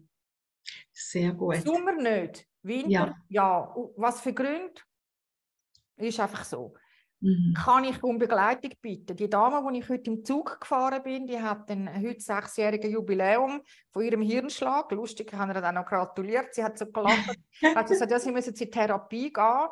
[0.92, 1.58] Sehr gut.
[1.58, 2.48] Sommer nicht.
[2.62, 3.16] Winter, ja.
[3.30, 3.76] ja.
[3.96, 4.82] Was für Gründe?
[5.98, 6.76] Ist einfach so.
[7.22, 7.54] Mhm.
[7.54, 9.16] Kann ich um Begleitung bitten?
[9.16, 13.62] Die Dame, die ich heute im Zug gefahren bin, die hat ein heute sechsjähriges Jubiläum
[13.92, 14.92] von ihrem Hirnschlag.
[14.92, 16.54] Lustig, ich habe ihr dann noch gratuliert.
[16.54, 17.38] Sie hat so gelacht.
[17.76, 19.68] hat gesagt, ja, sie müssen in Therapie gehen.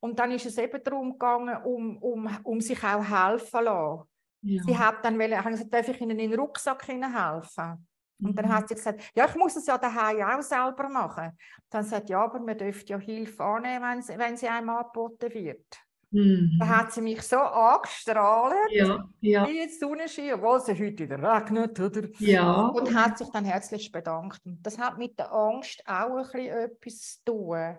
[0.00, 4.08] Und dann ist es eben darum gegangen, um, um, um sich auch helfen zu lassen.
[4.42, 4.62] Ja.
[4.62, 7.86] Sie hat dann wollen, hat gesagt, darf ich Ihnen in den Rucksack helfen?
[8.18, 8.52] Und dann mhm.
[8.52, 11.36] hat sie gesagt, ja, ich muss es ja daheim auch selber machen.
[11.68, 15.34] Dann sagt ja, aber man dürfte ja Hilfe annehmen, wenn sie, wenn sie einem angeboten
[15.34, 15.66] wird.
[16.10, 16.56] Mhm.
[16.60, 19.46] Da hat sie mich so angestrahlt, ja, ja.
[19.48, 22.08] wie jetzt Sonnenschein, obwohl es heute wieder regnet, oder?
[22.20, 22.68] Ja.
[22.68, 24.40] Und hat sich dann herzlich bedankt.
[24.44, 27.76] Und das hat mit der Angst auch ein bisschen etwas zu tun.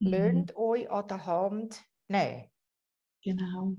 [0.00, 0.10] Mhm.
[0.10, 2.44] Lasst euch an der Hand nehmen.
[3.22, 3.76] Genau.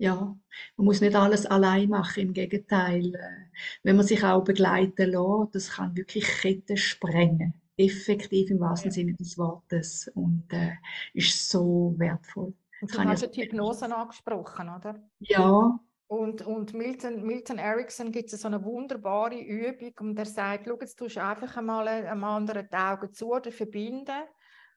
[0.00, 0.36] Ja,
[0.76, 3.14] man muss nicht alles allein machen, im Gegenteil.
[3.14, 3.50] Äh,
[3.82, 7.54] wenn man sich auch begleiten lässt, das kann wirklich Ketten sprengen.
[7.76, 8.94] Effektiv im wahrsten ja.
[8.94, 10.08] Sinne des Wortes.
[10.14, 10.74] Und äh,
[11.14, 12.54] ist so wertvoll.
[12.80, 15.02] Und du hast die Hypnose angesprochen, oder?
[15.20, 15.78] Ja.
[16.06, 20.78] Und, und Milton, Milton Erickson gibt es so eine wunderbare Übung und er sagt, schau,
[20.80, 24.22] jetzt tust du einfach einmal einem anderen die Augen zu oder verbinden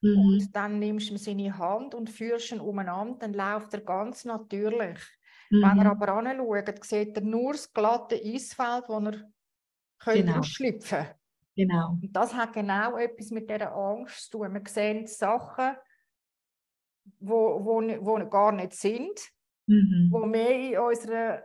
[0.02, 0.18] mhm.
[0.18, 4.98] und dann nimmst du seine Hand und führst ihn umeinander, dann läuft er ganz natürlich.
[5.48, 5.62] Mhm.
[5.62, 9.24] Wenn er aber anschaut, sieht er nur das glatte Eisfeld, wo er
[10.04, 10.38] genau.
[10.38, 11.14] ausschlüpfen könnte.
[11.56, 11.98] Genau.
[12.00, 14.52] Und das hat genau etwas mit dieser Angst zu tun.
[14.52, 15.76] Wir sehen Sachen,
[17.20, 19.20] wo, wo, wo gar nicht sind,
[19.66, 20.08] mhm.
[20.10, 21.42] wo mehr in unserer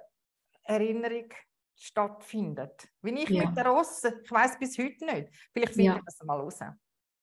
[0.63, 1.30] Erinnerung
[1.76, 2.88] stattfindet.
[3.02, 3.46] Wie ich ja.
[3.46, 5.30] mit der Rosse, ich weiß bis heute nicht.
[5.54, 5.96] Vielleicht finde ja.
[5.98, 6.60] ich das mal raus.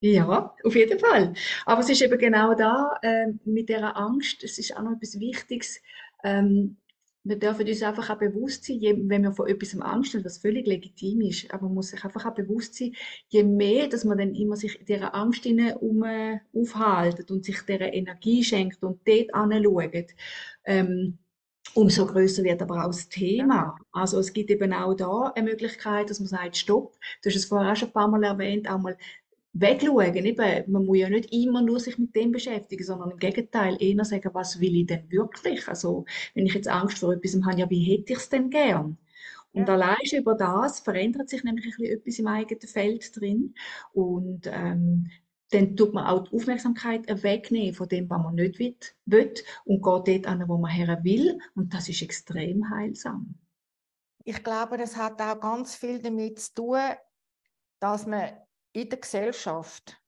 [0.01, 1.33] Ja, auf jeden Fall.
[1.65, 4.45] Aber es ist eben genau da äh, mit der Angst.
[4.45, 5.81] Es ist auch noch etwas Wichtiges.
[6.23, 6.77] Ähm,
[7.25, 10.39] wir dürfen uns einfach auch bewusst sein, je, wenn wir vor etwas Angst haben, was
[10.39, 12.95] völlig legitim ist, aber man muss sich einfach auch bewusst sein,
[13.29, 17.93] je mehr, dass man dann immer sich dieser Angst um, äh, aufhaltet und sich dieser
[17.93, 20.15] Energie schenkt und dort anschaut,
[20.65, 21.19] ähm,
[21.73, 23.77] umso größer wird aber auch das Thema.
[23.93, 27.47] Also es gibt eben auch da eine Möglichkeit, dass man sagt, stopp, du hast es
[27.47, 28.97] vorher auch schon ein paar Mal erwähnt, auch mal
[29.55, 30.15] wegschauen.
[30.15, 34.05] Eben, man muss ja nicht immer nur sich mit dem beschäftigen, sondern im Gegenteil eher
[34.05, 35.67] sagen, was will ich denn wirklich?
[35.69, 38.99] Also, wenn ich jetzt Angst vor etwas habe, ja, wie hätte ich es denn gern?
[39.53, 39.75] Und ja.
[39.75, 43.55] allein über das verändert sich nämlich ein bisschen etwas im eigenen Feld drin.
[43.93, 45.09] Und ähm,
[45.51, 49.33] dann tut man auch die Aufmerksamkeit wegnehmen von dem, was man nicht will, will
[49.65, 51.39] und geht dort an, wo man her will.
[51.55, 53.37] Und das ist extrem heilsam.
[54.25, 56.81] Ich glaube, das hat auch ganz viel damit zu tun,
[57.79, 58.31] dass man
[58.75, 60.01] in der Gesellschaft.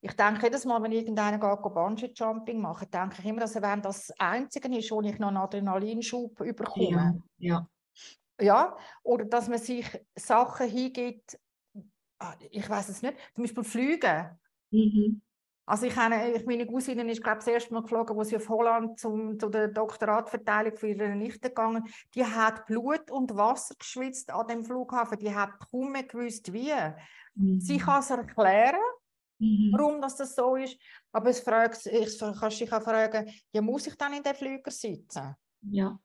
[0.00, 4.10] Ich denke jedes Mal, wenn irgendeiner geht Bungee-Jumping machen, denke ich immer, dass er das
[4.18, 7.22] Einzige ist, wo ich noch einen Adrenalinschub überkomme.
[7.38, 7.66] Ja,
[8.38, 8.40] ja.
[8.40, 8.76] ja.
[9.04, 9.86] Oder dass man sich
[10.16, 11.38] Sachen hingibt,
[12.18, 14.38] ah, ich weiß es nicht, zum Beispiel Flüge.
[14.70, 15.22] Mhm.
[15.64, 18.36] Also ich habe, ich, meine Cousine ist glaube ich das erste Mal geflogen, wo sie
[18.36, 21.84] auf Holland zum, zu der Doktoratverteilung für ihre Nichte gegangen.
[22.14, 25.18] Die hat Blut und Wasser geschwitzt an dem Flughafen.
[25.18, 26.72] Die hat kaum mehr gewusst wie.
[27.34, 27.60] Mhm.
[27.60, 28.80] Sie kann es erklären,
[29.38, 29.72] mhm.
[29.72, 30.76] warum das, das so ist.
[31.12, 34.70] Aber es fragt, ich, kannst dich auch fragen, ja, muss ich dann in den Flüger
[34.70, 35.36] sitzen?
[35.70, 35.96] Ja.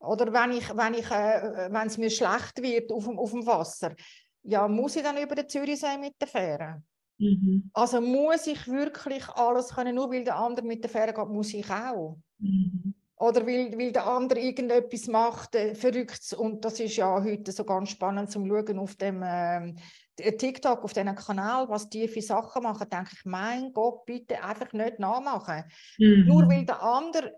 [0.00, 3.46] Oder wenn, ich, wenn, ich, äh, wenn es mir schlecht wird auf dem, auf dem
[3.46, 3.94] Wasser,
[4.42, 6.82] ja, muss ich dann über den Zürichsee mit der Fähre?
[7.20, 7.70] Mhm.
[7.74, 11.52] Also muss ich wirklich alles können, nur weil der andere mit der Fähre geht, muss
[11.52, 12.18] ich auch.
[12.38, 12.94] Mhm.
[13.16, 16.32] Oder weil, weil der andere irgendetwas macht, äh, verrückt.
[16.32, 19.74] Und das ist ja heute so ganz spannend zum Schauen auf dem äh,
[20.16, 22.88] TikTok, auf diesem Kanal, was die für Sachen machen.
[22.90, 25.64] denke ich, mein Gott, bitte einfach nicht nachmachen.
[25.98, 26.24] Mhm.
[26.26, 27.34] Nur weil der andere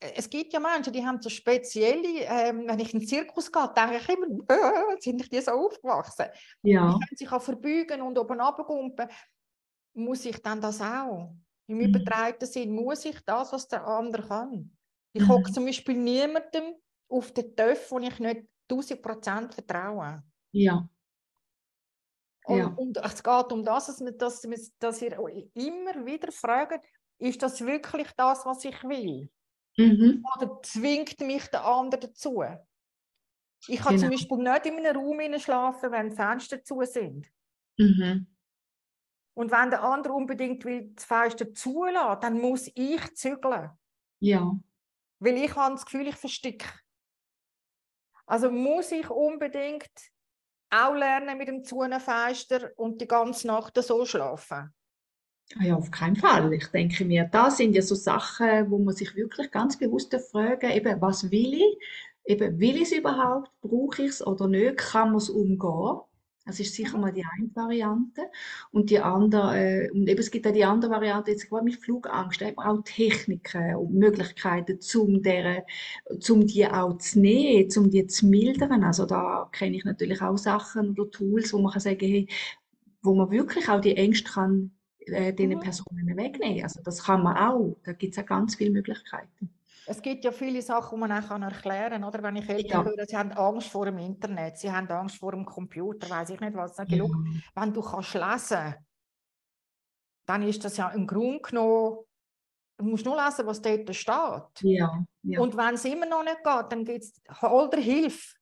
[0.00, 3.72] es gibt ja Menschen, die haben so spezielle, ähm, wenn ich in den Zirkus gehe,
[3.76, 6.26] denke ich immer, äh, sind die so aufgewachsen?
[6.62, 6.86] Ja.
[6.86, 9.08] Die können sich auch verbeugen und oben runtergumpen.
[9.94, 11.34] Muss ich dann das auch?
[11.66, 11.84] Im mhm.
[11.84, 14.76] übertreibten Sinn, muss ich das, was der andere kann?
[15.12, 15.28] Ich mhm.
[15.28, 16.74] hocke zum Beispiel niemandem
[17.08, 20.22] auf den Töpf, wo ich nicht 1000% vertraue.
[20.52, 20.88] Ja.
[22.44, 22.66] Und, ja.
[22.68, 24.40] und es geht um das, dass, wir, dass,
[24.78, 25.18] dass ihr
[25.54, 26.84] immer wieder fragt,
[27.18, 29.28] ist das wirklich das, was ich will?
[29.76, 30.24] Mhm.
[30.36, 32.42] Oder zwingt mich der andere dazu?
[33.66, 34.08] Ich kann genau.
[34.08, 37.30] zum Beispiel nicht in einem Raum schlafen, wenn Fenster zu sind.
[37.78, 38.26] Mhm.
[39.34, 43.70] Und wenn der andere unbedingt will, das Fenster zulassen, dann muss ich zügeln.
[44.20, 44.58] Ja.
[45.18, 46.68] Weil ich habe das Gefühl, ich verstecke.
[48.26, 49.90] Also muss ich unbedingt
[50.70, 54.72] auch lernen mit dem Zunenfenster und die ganze Nacht so schlafen.
[55.58, 56.52] Ah ja, auf keinen Fall.
[56.52, 60.70] Ich denke mir, da sind ja so Sachen, wo man sich wirklich ganz bewusst fragen,
[60.70, 61.78] eben, was will ich?
[62.24, 63.50] Eben, will ich es überhaupt?
[63.60, 64.76] Brauche ich es oder nicht?
[64.76, 66.00] Kann man es umgehen?
[66.46, 67.02] Das ist sicher mhm.
[67.02, 68.22] mal die eine Variante.
[68.70, 71.76] Und die andere, äh, und eben, es gibt auch die andere Variante, jetzt gerade mit
[71.76, 75.66] Flugangst, eben auch Techniken und Möglichkeiten, um, der,
[76.28, 78.84] um die auch zu nehmen, um die zu mildern.
[78.84, 82.28] Also da kenne ich natürlich auch Sachen oder Tools, wo man kann sagen, hey,
[83.02, 84.72] wo man wirklich auch die Ängste kann,
[85.06, 85.60] äh, den mhm.
[85.60, 86.62] Personen wegnehmen.
[86.62, 87.76] Also das kann man auch.
[87.84, 89.50] Da gibt es ja ganz viele Möglichkeiten.
[89.86, 92.04] Es gibt ja viele Sachen, die man auch erklären kann.
[92.04, 92.22] Oder?
[92.22, 92.90] Wenn ich Eltern ja.
[92.90, 96.40] höre, sie haben Angst vor dem Internet, sie haben Angst vor dem Computer, weiß ich
[96.40, 96.76] nicht was.
[96.76, 96.84] Ja.
[96.84, 97.12] Genug.
[97.54, 98.74] Wenn du kannst lesen
[100.30, 102.04] dann ist das ja im Grunde genommen,
[102.76, 104.60] du musst nur lesen, was dort steht.
[104.60, 105.04] Ja.
[105.22, 105.40] ja.
[105.40, 108.36] Und wenn es immer noch nicht geht, dann gibt es hol dir Hilfe.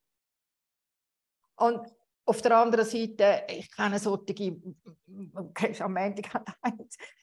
[1.56, 1.80] Und
[2.28, 4.60] auf der anderen Seite, ich kenne solche,
[5.80, 6.22] am Ende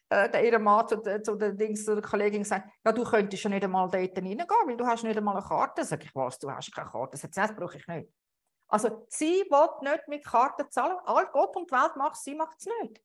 [0.10, 3.50] äh, der ihre Mann zu, zu, der, Dings, der Kollegin gesagt, ja, du könntest ja
[3.50, 5.84] nicht einmal dort reingehen, weil du hast nicht einmal eine Karte.
[5.84, 7.18] Sag ich, was, du hast keine Karte.
[7.18, 8.10] Sagt das brauche ich nicht.
[8.68, 10.98] Also sie will nicht mit Karten zahlen.
[11.06, 13.02] All Gott und die Welt macht sie macht es nicht.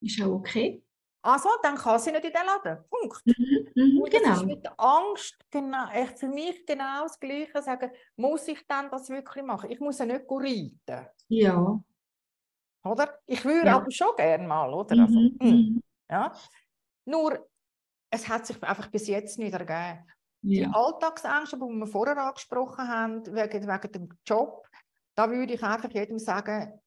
[0.00, 0.82] Ist auch okay.
[1.22, 2.84] Also, dann kann sie nicht in den Laden.
[2.88, 3.26] Punkt.
[3.26, 4.34] Mhm, mhm, und das genau.
[4.34, 7.60] ist mit Angst genau, echt für mich genau das Gleiche.
[7.60, 9.70] Sagen, muss ich dann das wirklich machen?
[9.70, 11.08] Ich muss ja nicht reiten.
[11.28, 11.80] Ja.
[12.84, 13.18] Oder?
[13.26, 13.76] Ich würde ja.
[13.76, 14.94] aber schon gerne mal, oder?
[14.94, 15.02] Mhm.
[15.02, 15.82] Also, hm.
[16.10, 16.32] Ja?
[17.04, 17.48] Nur,
[18.10, 20.04] es hat sich einfach bis jetzt nicht ergeben.
[20.42, 20.68] Ja.
[20.68, 24.66] Die Alltagsängste, die wir vorher angesprochen haben, wegen, wegen dem Job,
[25.14, 26.80] da würde ich einfach jedem sagen,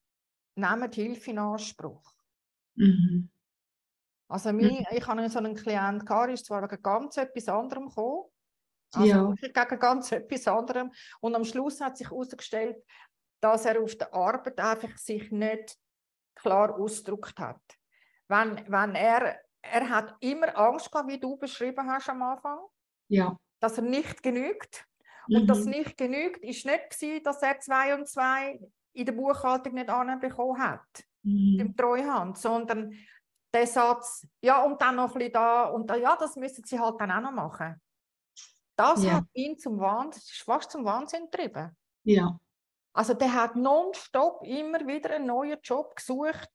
[0.54, 2.14] nehmt Hilfe in Anspruch.
[2.76, 3.28] Mhm.
[4.32, 4.86] Also mein, mhm.
[4.90, 8.24] ich hatte so einen Klient, der ist zwar wegen ganz etwas anderem gekommen,
[8.94, 9.34] also ja.
[9.40, 10.90] gegen ganz etwas anderem.
[11.20, 12.76] Und am Schluss hat sich herausgestellt,
[13.40, 15.76] dass er auf der Arbeit einfach sich nicht
[16.34, 17.60] klar ausgedrückt hat
[18.32, 22.58] wenn, wenn er, er hat immer Angst gehabt, wie du beschrieben hast am Anfang,
[23.08, 23.36] ja.
[23.60, 24.86] dass er nicht genügt.
[25.28, 25.46] Und mhm.
[25.46, 28.58] das nicht genügt, ist nicht gewesen, dass er zwei und zwei
[28.92, 31.60] in der Buchhaltung nicht anbekommen hat, mhm.
[31.60, 32.92] im Treuhand, sondern
[33.54, 36.78] der Satz, ja, und dann noch ein bisschen da, und da, ja, das müssen sie
[36.78, 37.80] halt dann auch noch machen.
[38.76, 39.14] Das ja.
[39.14, 41.76] hat ihn zum Wahnsinn, fast zum Wahnsinn getrieben.
[42.04, 42.38] Ja.
[42.94, 46.48] Also der hat nonstop immer wieder einen neuen Job gesucht,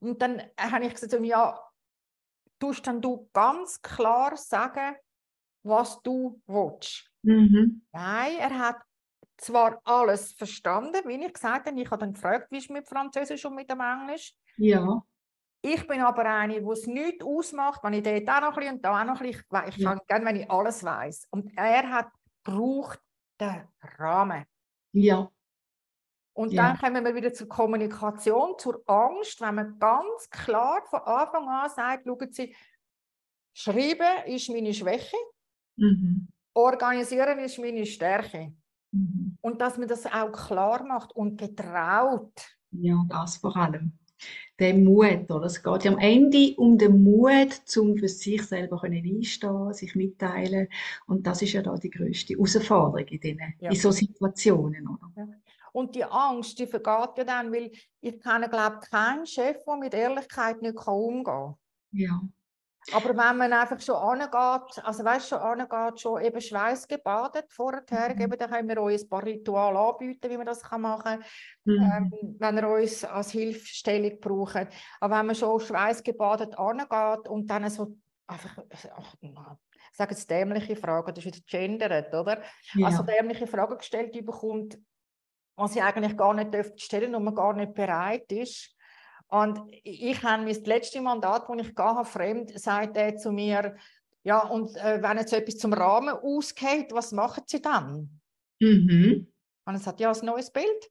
[0.00, 1.58] und dann habe ich gesagt, ja,
[2.58, 4.96] tust dann du ganz klar sagen,
[5.62, 7.10] was du willst.
[7.22, 7.86] Mhm.
[7.90, 8.76] Nein, er hat
[9.38, 11.80] zwar alles verstanden, wie ich gesagt habe.
[11.80, 14.34] Ich habe dann gefragt, wie ist mit Französisch und mit dem Englisch.
[14.58, 15.02] Ja.
[15.66, 18.74] Ich bin aber eine, die es nichts ausmacht, wenn ich dort auch noch ein bisschen
[18.74, 20.04] und da auch noch ein bisschen, ich kann ja.
[20.06, 21.28] gerne, wenn ich alles weiß.
[21.30, 22.08] Und er hat
[22.42, 23.00] braucht
[23.40, 23.66] den
[23.98, 24.44] Rahmen.
[24.92, 25.30] Ja.
[26.34, 26.68] Und ja.
[26.68, 31.70] dann kommen wir wieder zur Kommunikation, zur Angst, wenn man ganz klar von Anfang an
[31.70, 32.54] sagt, schauen Sie,
[33.54, 35.16] Schreiben ist meine Schwäche,
[35.76, 36.28] mhm.
[36.52, 38.52] Organisieren ist meine Stärke.
[38.92, 39.38] Mhm.
[39.40, 42.34] Und dass man das auch klar macht und getraut.
[42.70, 43.98] Ja, das vor allem.
[44.58, 45.46] Der Mut, oder?
[45.46, 50.68] Es geht ja am Ende um den Mut, um für sich selber einstehen, sich mitteilen.
[51.06, 53.70] Und das ist ja da die größte Herausforderung in, den, ja.
[53.70, 55.10] in so Situationen, oder?
[55.16, 55.28] Ja.
[55.72, 59.92] Und die Angst, die vergeht ja dann, weil ich kenne, glaube keinen Chef, der mit
[59.92, 61.54] Ehrlichkeit nicht umgehen kann.
[61.90, 62.22] Ja.
[62.92, 68.14] Aber wenn man einfach schon angeht, also weißt schon angeht, schon eben Schweiß gebadet vorher,
[68.14, 68.20] mhm.
[68.20, 71.24] eben, dann können wir euch ein paar Rituale anbieten, wie man das machen kann,
[71.64, 72.12] mhm.
[72.22, 74.68] ähm, wenn ihr uns als Hilfestellung braucht.
[75.00, 78.58] Aber wenn man schon Schweiß gebadet angeht und dann so einfach,
[78.96, 82.42] ach, ich sage jetzt dämliche Fragen, das ist wieder gendert, oder?
[82.74, 82.86] Ja.
[82.88, 84.78] Also dämliche Fragen gestellt bekommt,
[85.56, 88.73] was sie eigentlich gar nicht dürfte stellen und man gar nicht bereit ist,
[89.34, 93.76] und ich habe mein letztes Mandat, das ich habe, fremd, sagt er zu mir,
[94.22, 98.20] ja, und äh, wenn jetzt etwas zum Rahmen ausgeht, was machen Sie dann?
[98.60, 99.26] Mhm.
[99.64, 100.88] Und er sagt, ja, ein neues Bild.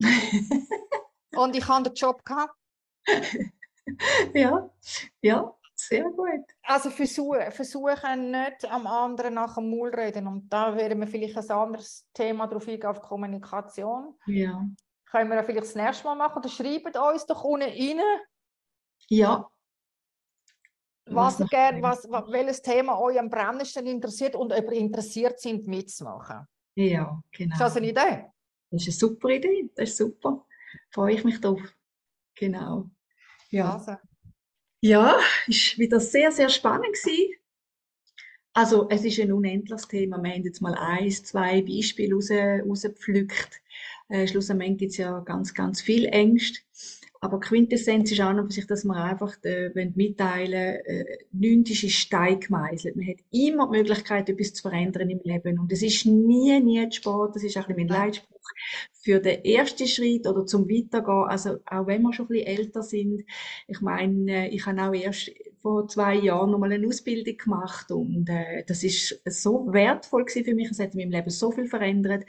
[1.34, 2.54] und ich habe den Job gehabt.
[4.34, 4.70] ja,
[5.22, 6.44] ja, sehr gut.
[6.64, 10.26] Also versuchen, versuchen nicht am anderen nach dem Maul reden.
[10.26, 14.14] Und da werden wir vielleicht ein anderes Thema drauf eingehen, auf Kommunikation.
[14.26, 14.62] Ja.
[15.12, 16.38] Können wir vielleicht das nächste Mal machen?
[16.38, 18.00] Oder schreibt uns doch unten rein.
[19.10, 19.46] Ja.
[21.04, 25.66] Was, was gern, was, welches Thema euch am brennendsten interessiert und ob ihr interessiert sind,
[25.66, 26.46] mitzumachen.
[26.76, 27.52] Ja, genau.
[27.52, 28.24] Ist das eine Idee?
[28.70, 29.70] Das ist eine super Idee.
[29.74, 30.46] Das ist super.
[30.90, 31.60] Freue ich mich drauf.
[32.34, 32.88] Genau.
[33.50, 33.74] Ja.
[33.74, 33.96] Also.
[34.80, 37.34] Ja, ist wieder sehr, sehr spannend gewesen.
[38.54, 40.22] Also, es ist ein unendliches Thema.
[40.22, 43.60] Wir haben jetzt mal eins, zwei Beispiele raus, rausgepflückt.
[44.12, 46.60] Äh, schlussendlich gibt es ja ganz, ganz viel Ängste.
[47.22, 52.40] Aber Quintessenz ist auch noch, dass man einfach äh, mitteilen äh, nichts ist in Stein
[52.40, 52.94] gemeißelt.
[52.96, 55.58] Man hat immer die Möglichkeit, etwas zu verändern im Leben.
[55.58, 57.30] Und es ist nie, nie zu spät.
[57.34, 58.50] Das ist auch ein bisschen mein Leitspruch
[58.92, 61.28] für den ersten Schritt oder zum Weitergehen.
[61.28, 63.24] Also, auch wenn wir schon ein bisschen älter sind.
[63.66, 65.30] Ich meine, ich habe auch erst
[65.62, 70.70] vor zwei Jahren nochmal eine Ausbildung gemacht und äh, das ist so wertvoll für mich.
[70.70, 72.24] Es hat in meinem Leben so viel verändert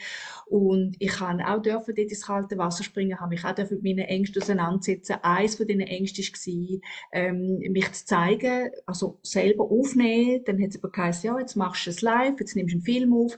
[0.46, 3.98] und ich kann auch dürfen dort ins kalte Wasser springen, habe mich auch dürfen mit
[3.98, 5.18] meinen Ängsten auseinandersetzen.
[5.24, 6.80] Eins von diesen Ängsten war,
[7.12, 10.44] ähm, mich zu zeigen, also selber aufnehmen.
[10.46, 12.86] Dann hat es aber geheißen, ja, jetzt machst du es live, jetzt nimmst du einen
[12.86, 13.38] Film auf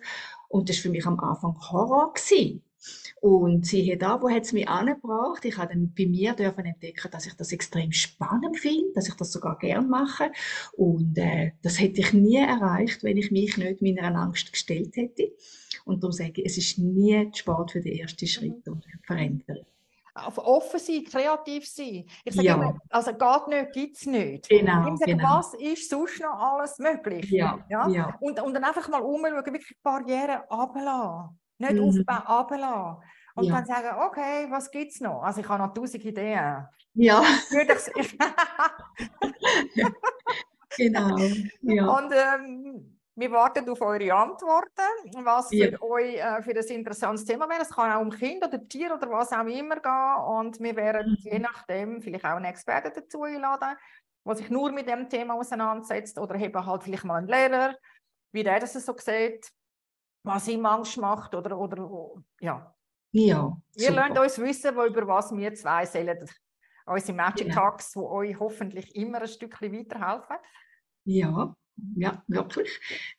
[0.50, 2.64] und das war für mich am Anfang Horror gewesen.
[3.22, 5.46] Und siehe da, wo hat es mich angebracht?
[5.46, 9.16] Ich habe dann bei mir dürfen entdecken, dass ich das extrem spannend finde, dass ich
[9.16, 10.32] das sogar gern mache.
[10.74, 15.32] Und äh, das hätte ich nie erreicht, wenn ich mich nicht meiner Angst gestellt hätte.
[15.86, 19.66] Und darum sage ich, es ist nie spät für den ersten Schritt und die Veränderung
[20.16, 22.06] auf offen sein, kreativ sein.
[22.24, 22.56] Ich sage ja.
[22.56, 24.50] immer, also geht nicht, gibt es nicht.
[24.50, 25.38] Genau, ich sage, genau.
[25.38, 27.30] was ist sonst noch alles möglich?
[27.30, 27.90] Ja, ja?
[27.90, 28.18] ja.
[28.22, 31.38] Und, und dann einfach mal umschauen, wirklich Barrieren runterlassen.
[31.58, 31.84] Nicht mhm.
[31.84, 33.04] aufbauen, runterlassen.
[33.36, 33.56] Und ja.
[33.56, 35.22] dann sagen, okay, was gibt es noch?
[35.22, 36.66] Also ich habe noch tausend Ideen.
[36.94, 37.22] Ja.
[40.78, 41.18] genau.
[41.62, 41.88] Ja.
[41.88, 45.82] Und ähm, wir warten auf eure Antworten, was für ja.
[45.82, 47.62] euch äh, für das interessantes Thema wäre.
[47.62, 50.16] Es kann auch um Kinder oder Tiere oder was auch immer gehen.
[50.28, 51.32] Und wir werden mhm.
[51.32, 53.76] je nachdem vielleicht auch einen Experten dazu einladen,
[54.26, 57.76] der sich nur mit dem Thema auseinandersetzt oder eben halt vielleicht mal einen Lehrer,
[58.32, 59.52] wie der das so sieht,
[60.26, 61.90] was ihm Angst macht oder, oder
[62.40, 62.76] ja.
[63.12, 63.58] Ja.
[63.76, 66.18] Ihr lernt uns wissen, wo, über was wir zwei sollen.
[66.86, 67.62] Unsere Magic genau.
[67.62, 70.36] Talks, die euch hoffentlich immer ein Stückchen weiterhelfen.
[71.06, 71.56] Ja,
[71.96, 72.70] ja, wirklich.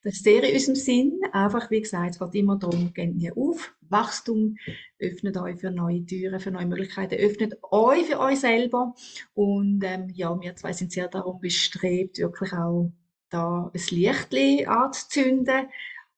[0.02, 1.20] Das ist sehr in unserem Sinn.
[1.32, 3.74] Einfach, wie gesagt, es geht immer darum, geht nie auf.
[3.80, 4.56] Wachstum
[4.98, 8.94] öffnet euch für neue Türen, für neue Möglichkeiten, öffnet euch für euch selber.
[9.34, 12.92] Und ähm, ja, wir zwei sind sehr darum bestrebt, wirklich auch
[13.30, 15.68] da ein Licht anzuzünden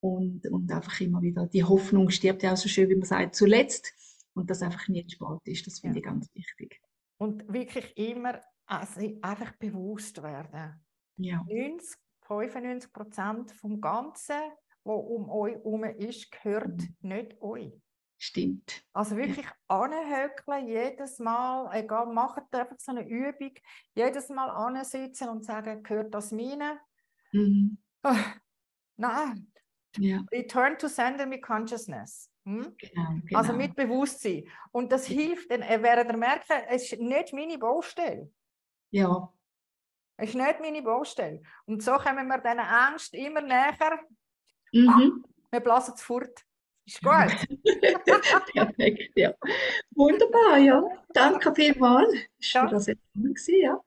[0.00, 3.34] und, und einfach immer wieder, die Hoffnung stirbt ja auch so schön, wie man sagt,
[3.34, 3.92] zuletzt.
[4.34, 5.98] Und das einfach nie Sport ist, das finde ja.
[6.00, 6.80] ich ganz wichtig.
[7.18, 10.84] Und wirklich immer also einfach bewusst werden.
[11.16, 11.42] Ja.
[11.48, 14.36] 90, 95 Prozent vom Ganzen,
[14.84, 16.96] was um euch herum ist, gehört mhm.
[17.00, 17.72] nicht euch.
[18.18, 18.84] Stimmt.
[18.92, 19.52] Also wirklich ja.
[19.68, 23.52] anhöckeln, jedes Mal, egal, macht einfach so eine Übung,
[23.94, 26.78] jedes Mal ansitzen und sagen, gehört das mir?
[27.32, 27.78] Mhm.
[28.02, 28.10] Oh,
[28.96, 29.50] nein,
[29.96, 30.24] ja.
[30.32, 32.30] Return to Sender mit Consciousness.
[32.44, 32.74] Hm?
[32.78, 33.38] Genau, genau.
[33.38, 34.48] Also mit Bewusstsein.
[34.72, 38.30] Und das hilft, dann werdet ihr merken, es ist nicht meine Baustelle.
[38.90, 39.32] Ja.
[40.16, 41.42] Es ist nicht meine Baustelle.
[41.66, 44.00] Und so kommen wir diesen Angst immer näher.
[44.72, 44.88] Mhm.
[44.88, 46.44] Ah, wir blasen es fort.
[46.86, 47.46] Ist gut.
[48.52, 49.34] Perfekt, ja.
[49.94, 50.82] Wunderbar, ja.
[51.18, 52.14] Danke vielmals.
[52.38, 52.78] Das war ja.
[52.78, 53.80] sehr schön, ja.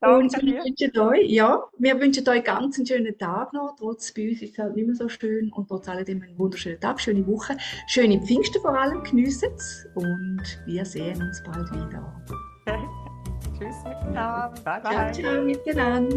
[0.00, 3.76] Und wir wünschen euch, ja, wir wünschen euch ganz einen schönen Tag noch.
[3.78, 6.80] Trotz bei uns ist es halt nicht mehr so schön und trotz alledem einen wunderschönen
[6.80, 7.56] Tag, schöne Woche.
[7.88, 12.22] Schöne Pfingsten vor allem, geniessen es und wir sehen uns bald wieder.
[12.66, 12.78] Okay.
[13.58, 14.54] Tschüss miteinander.
[14.64, 15.12] Bye, bye.
[15.12, 16.16] Ciao, ciao miteinander.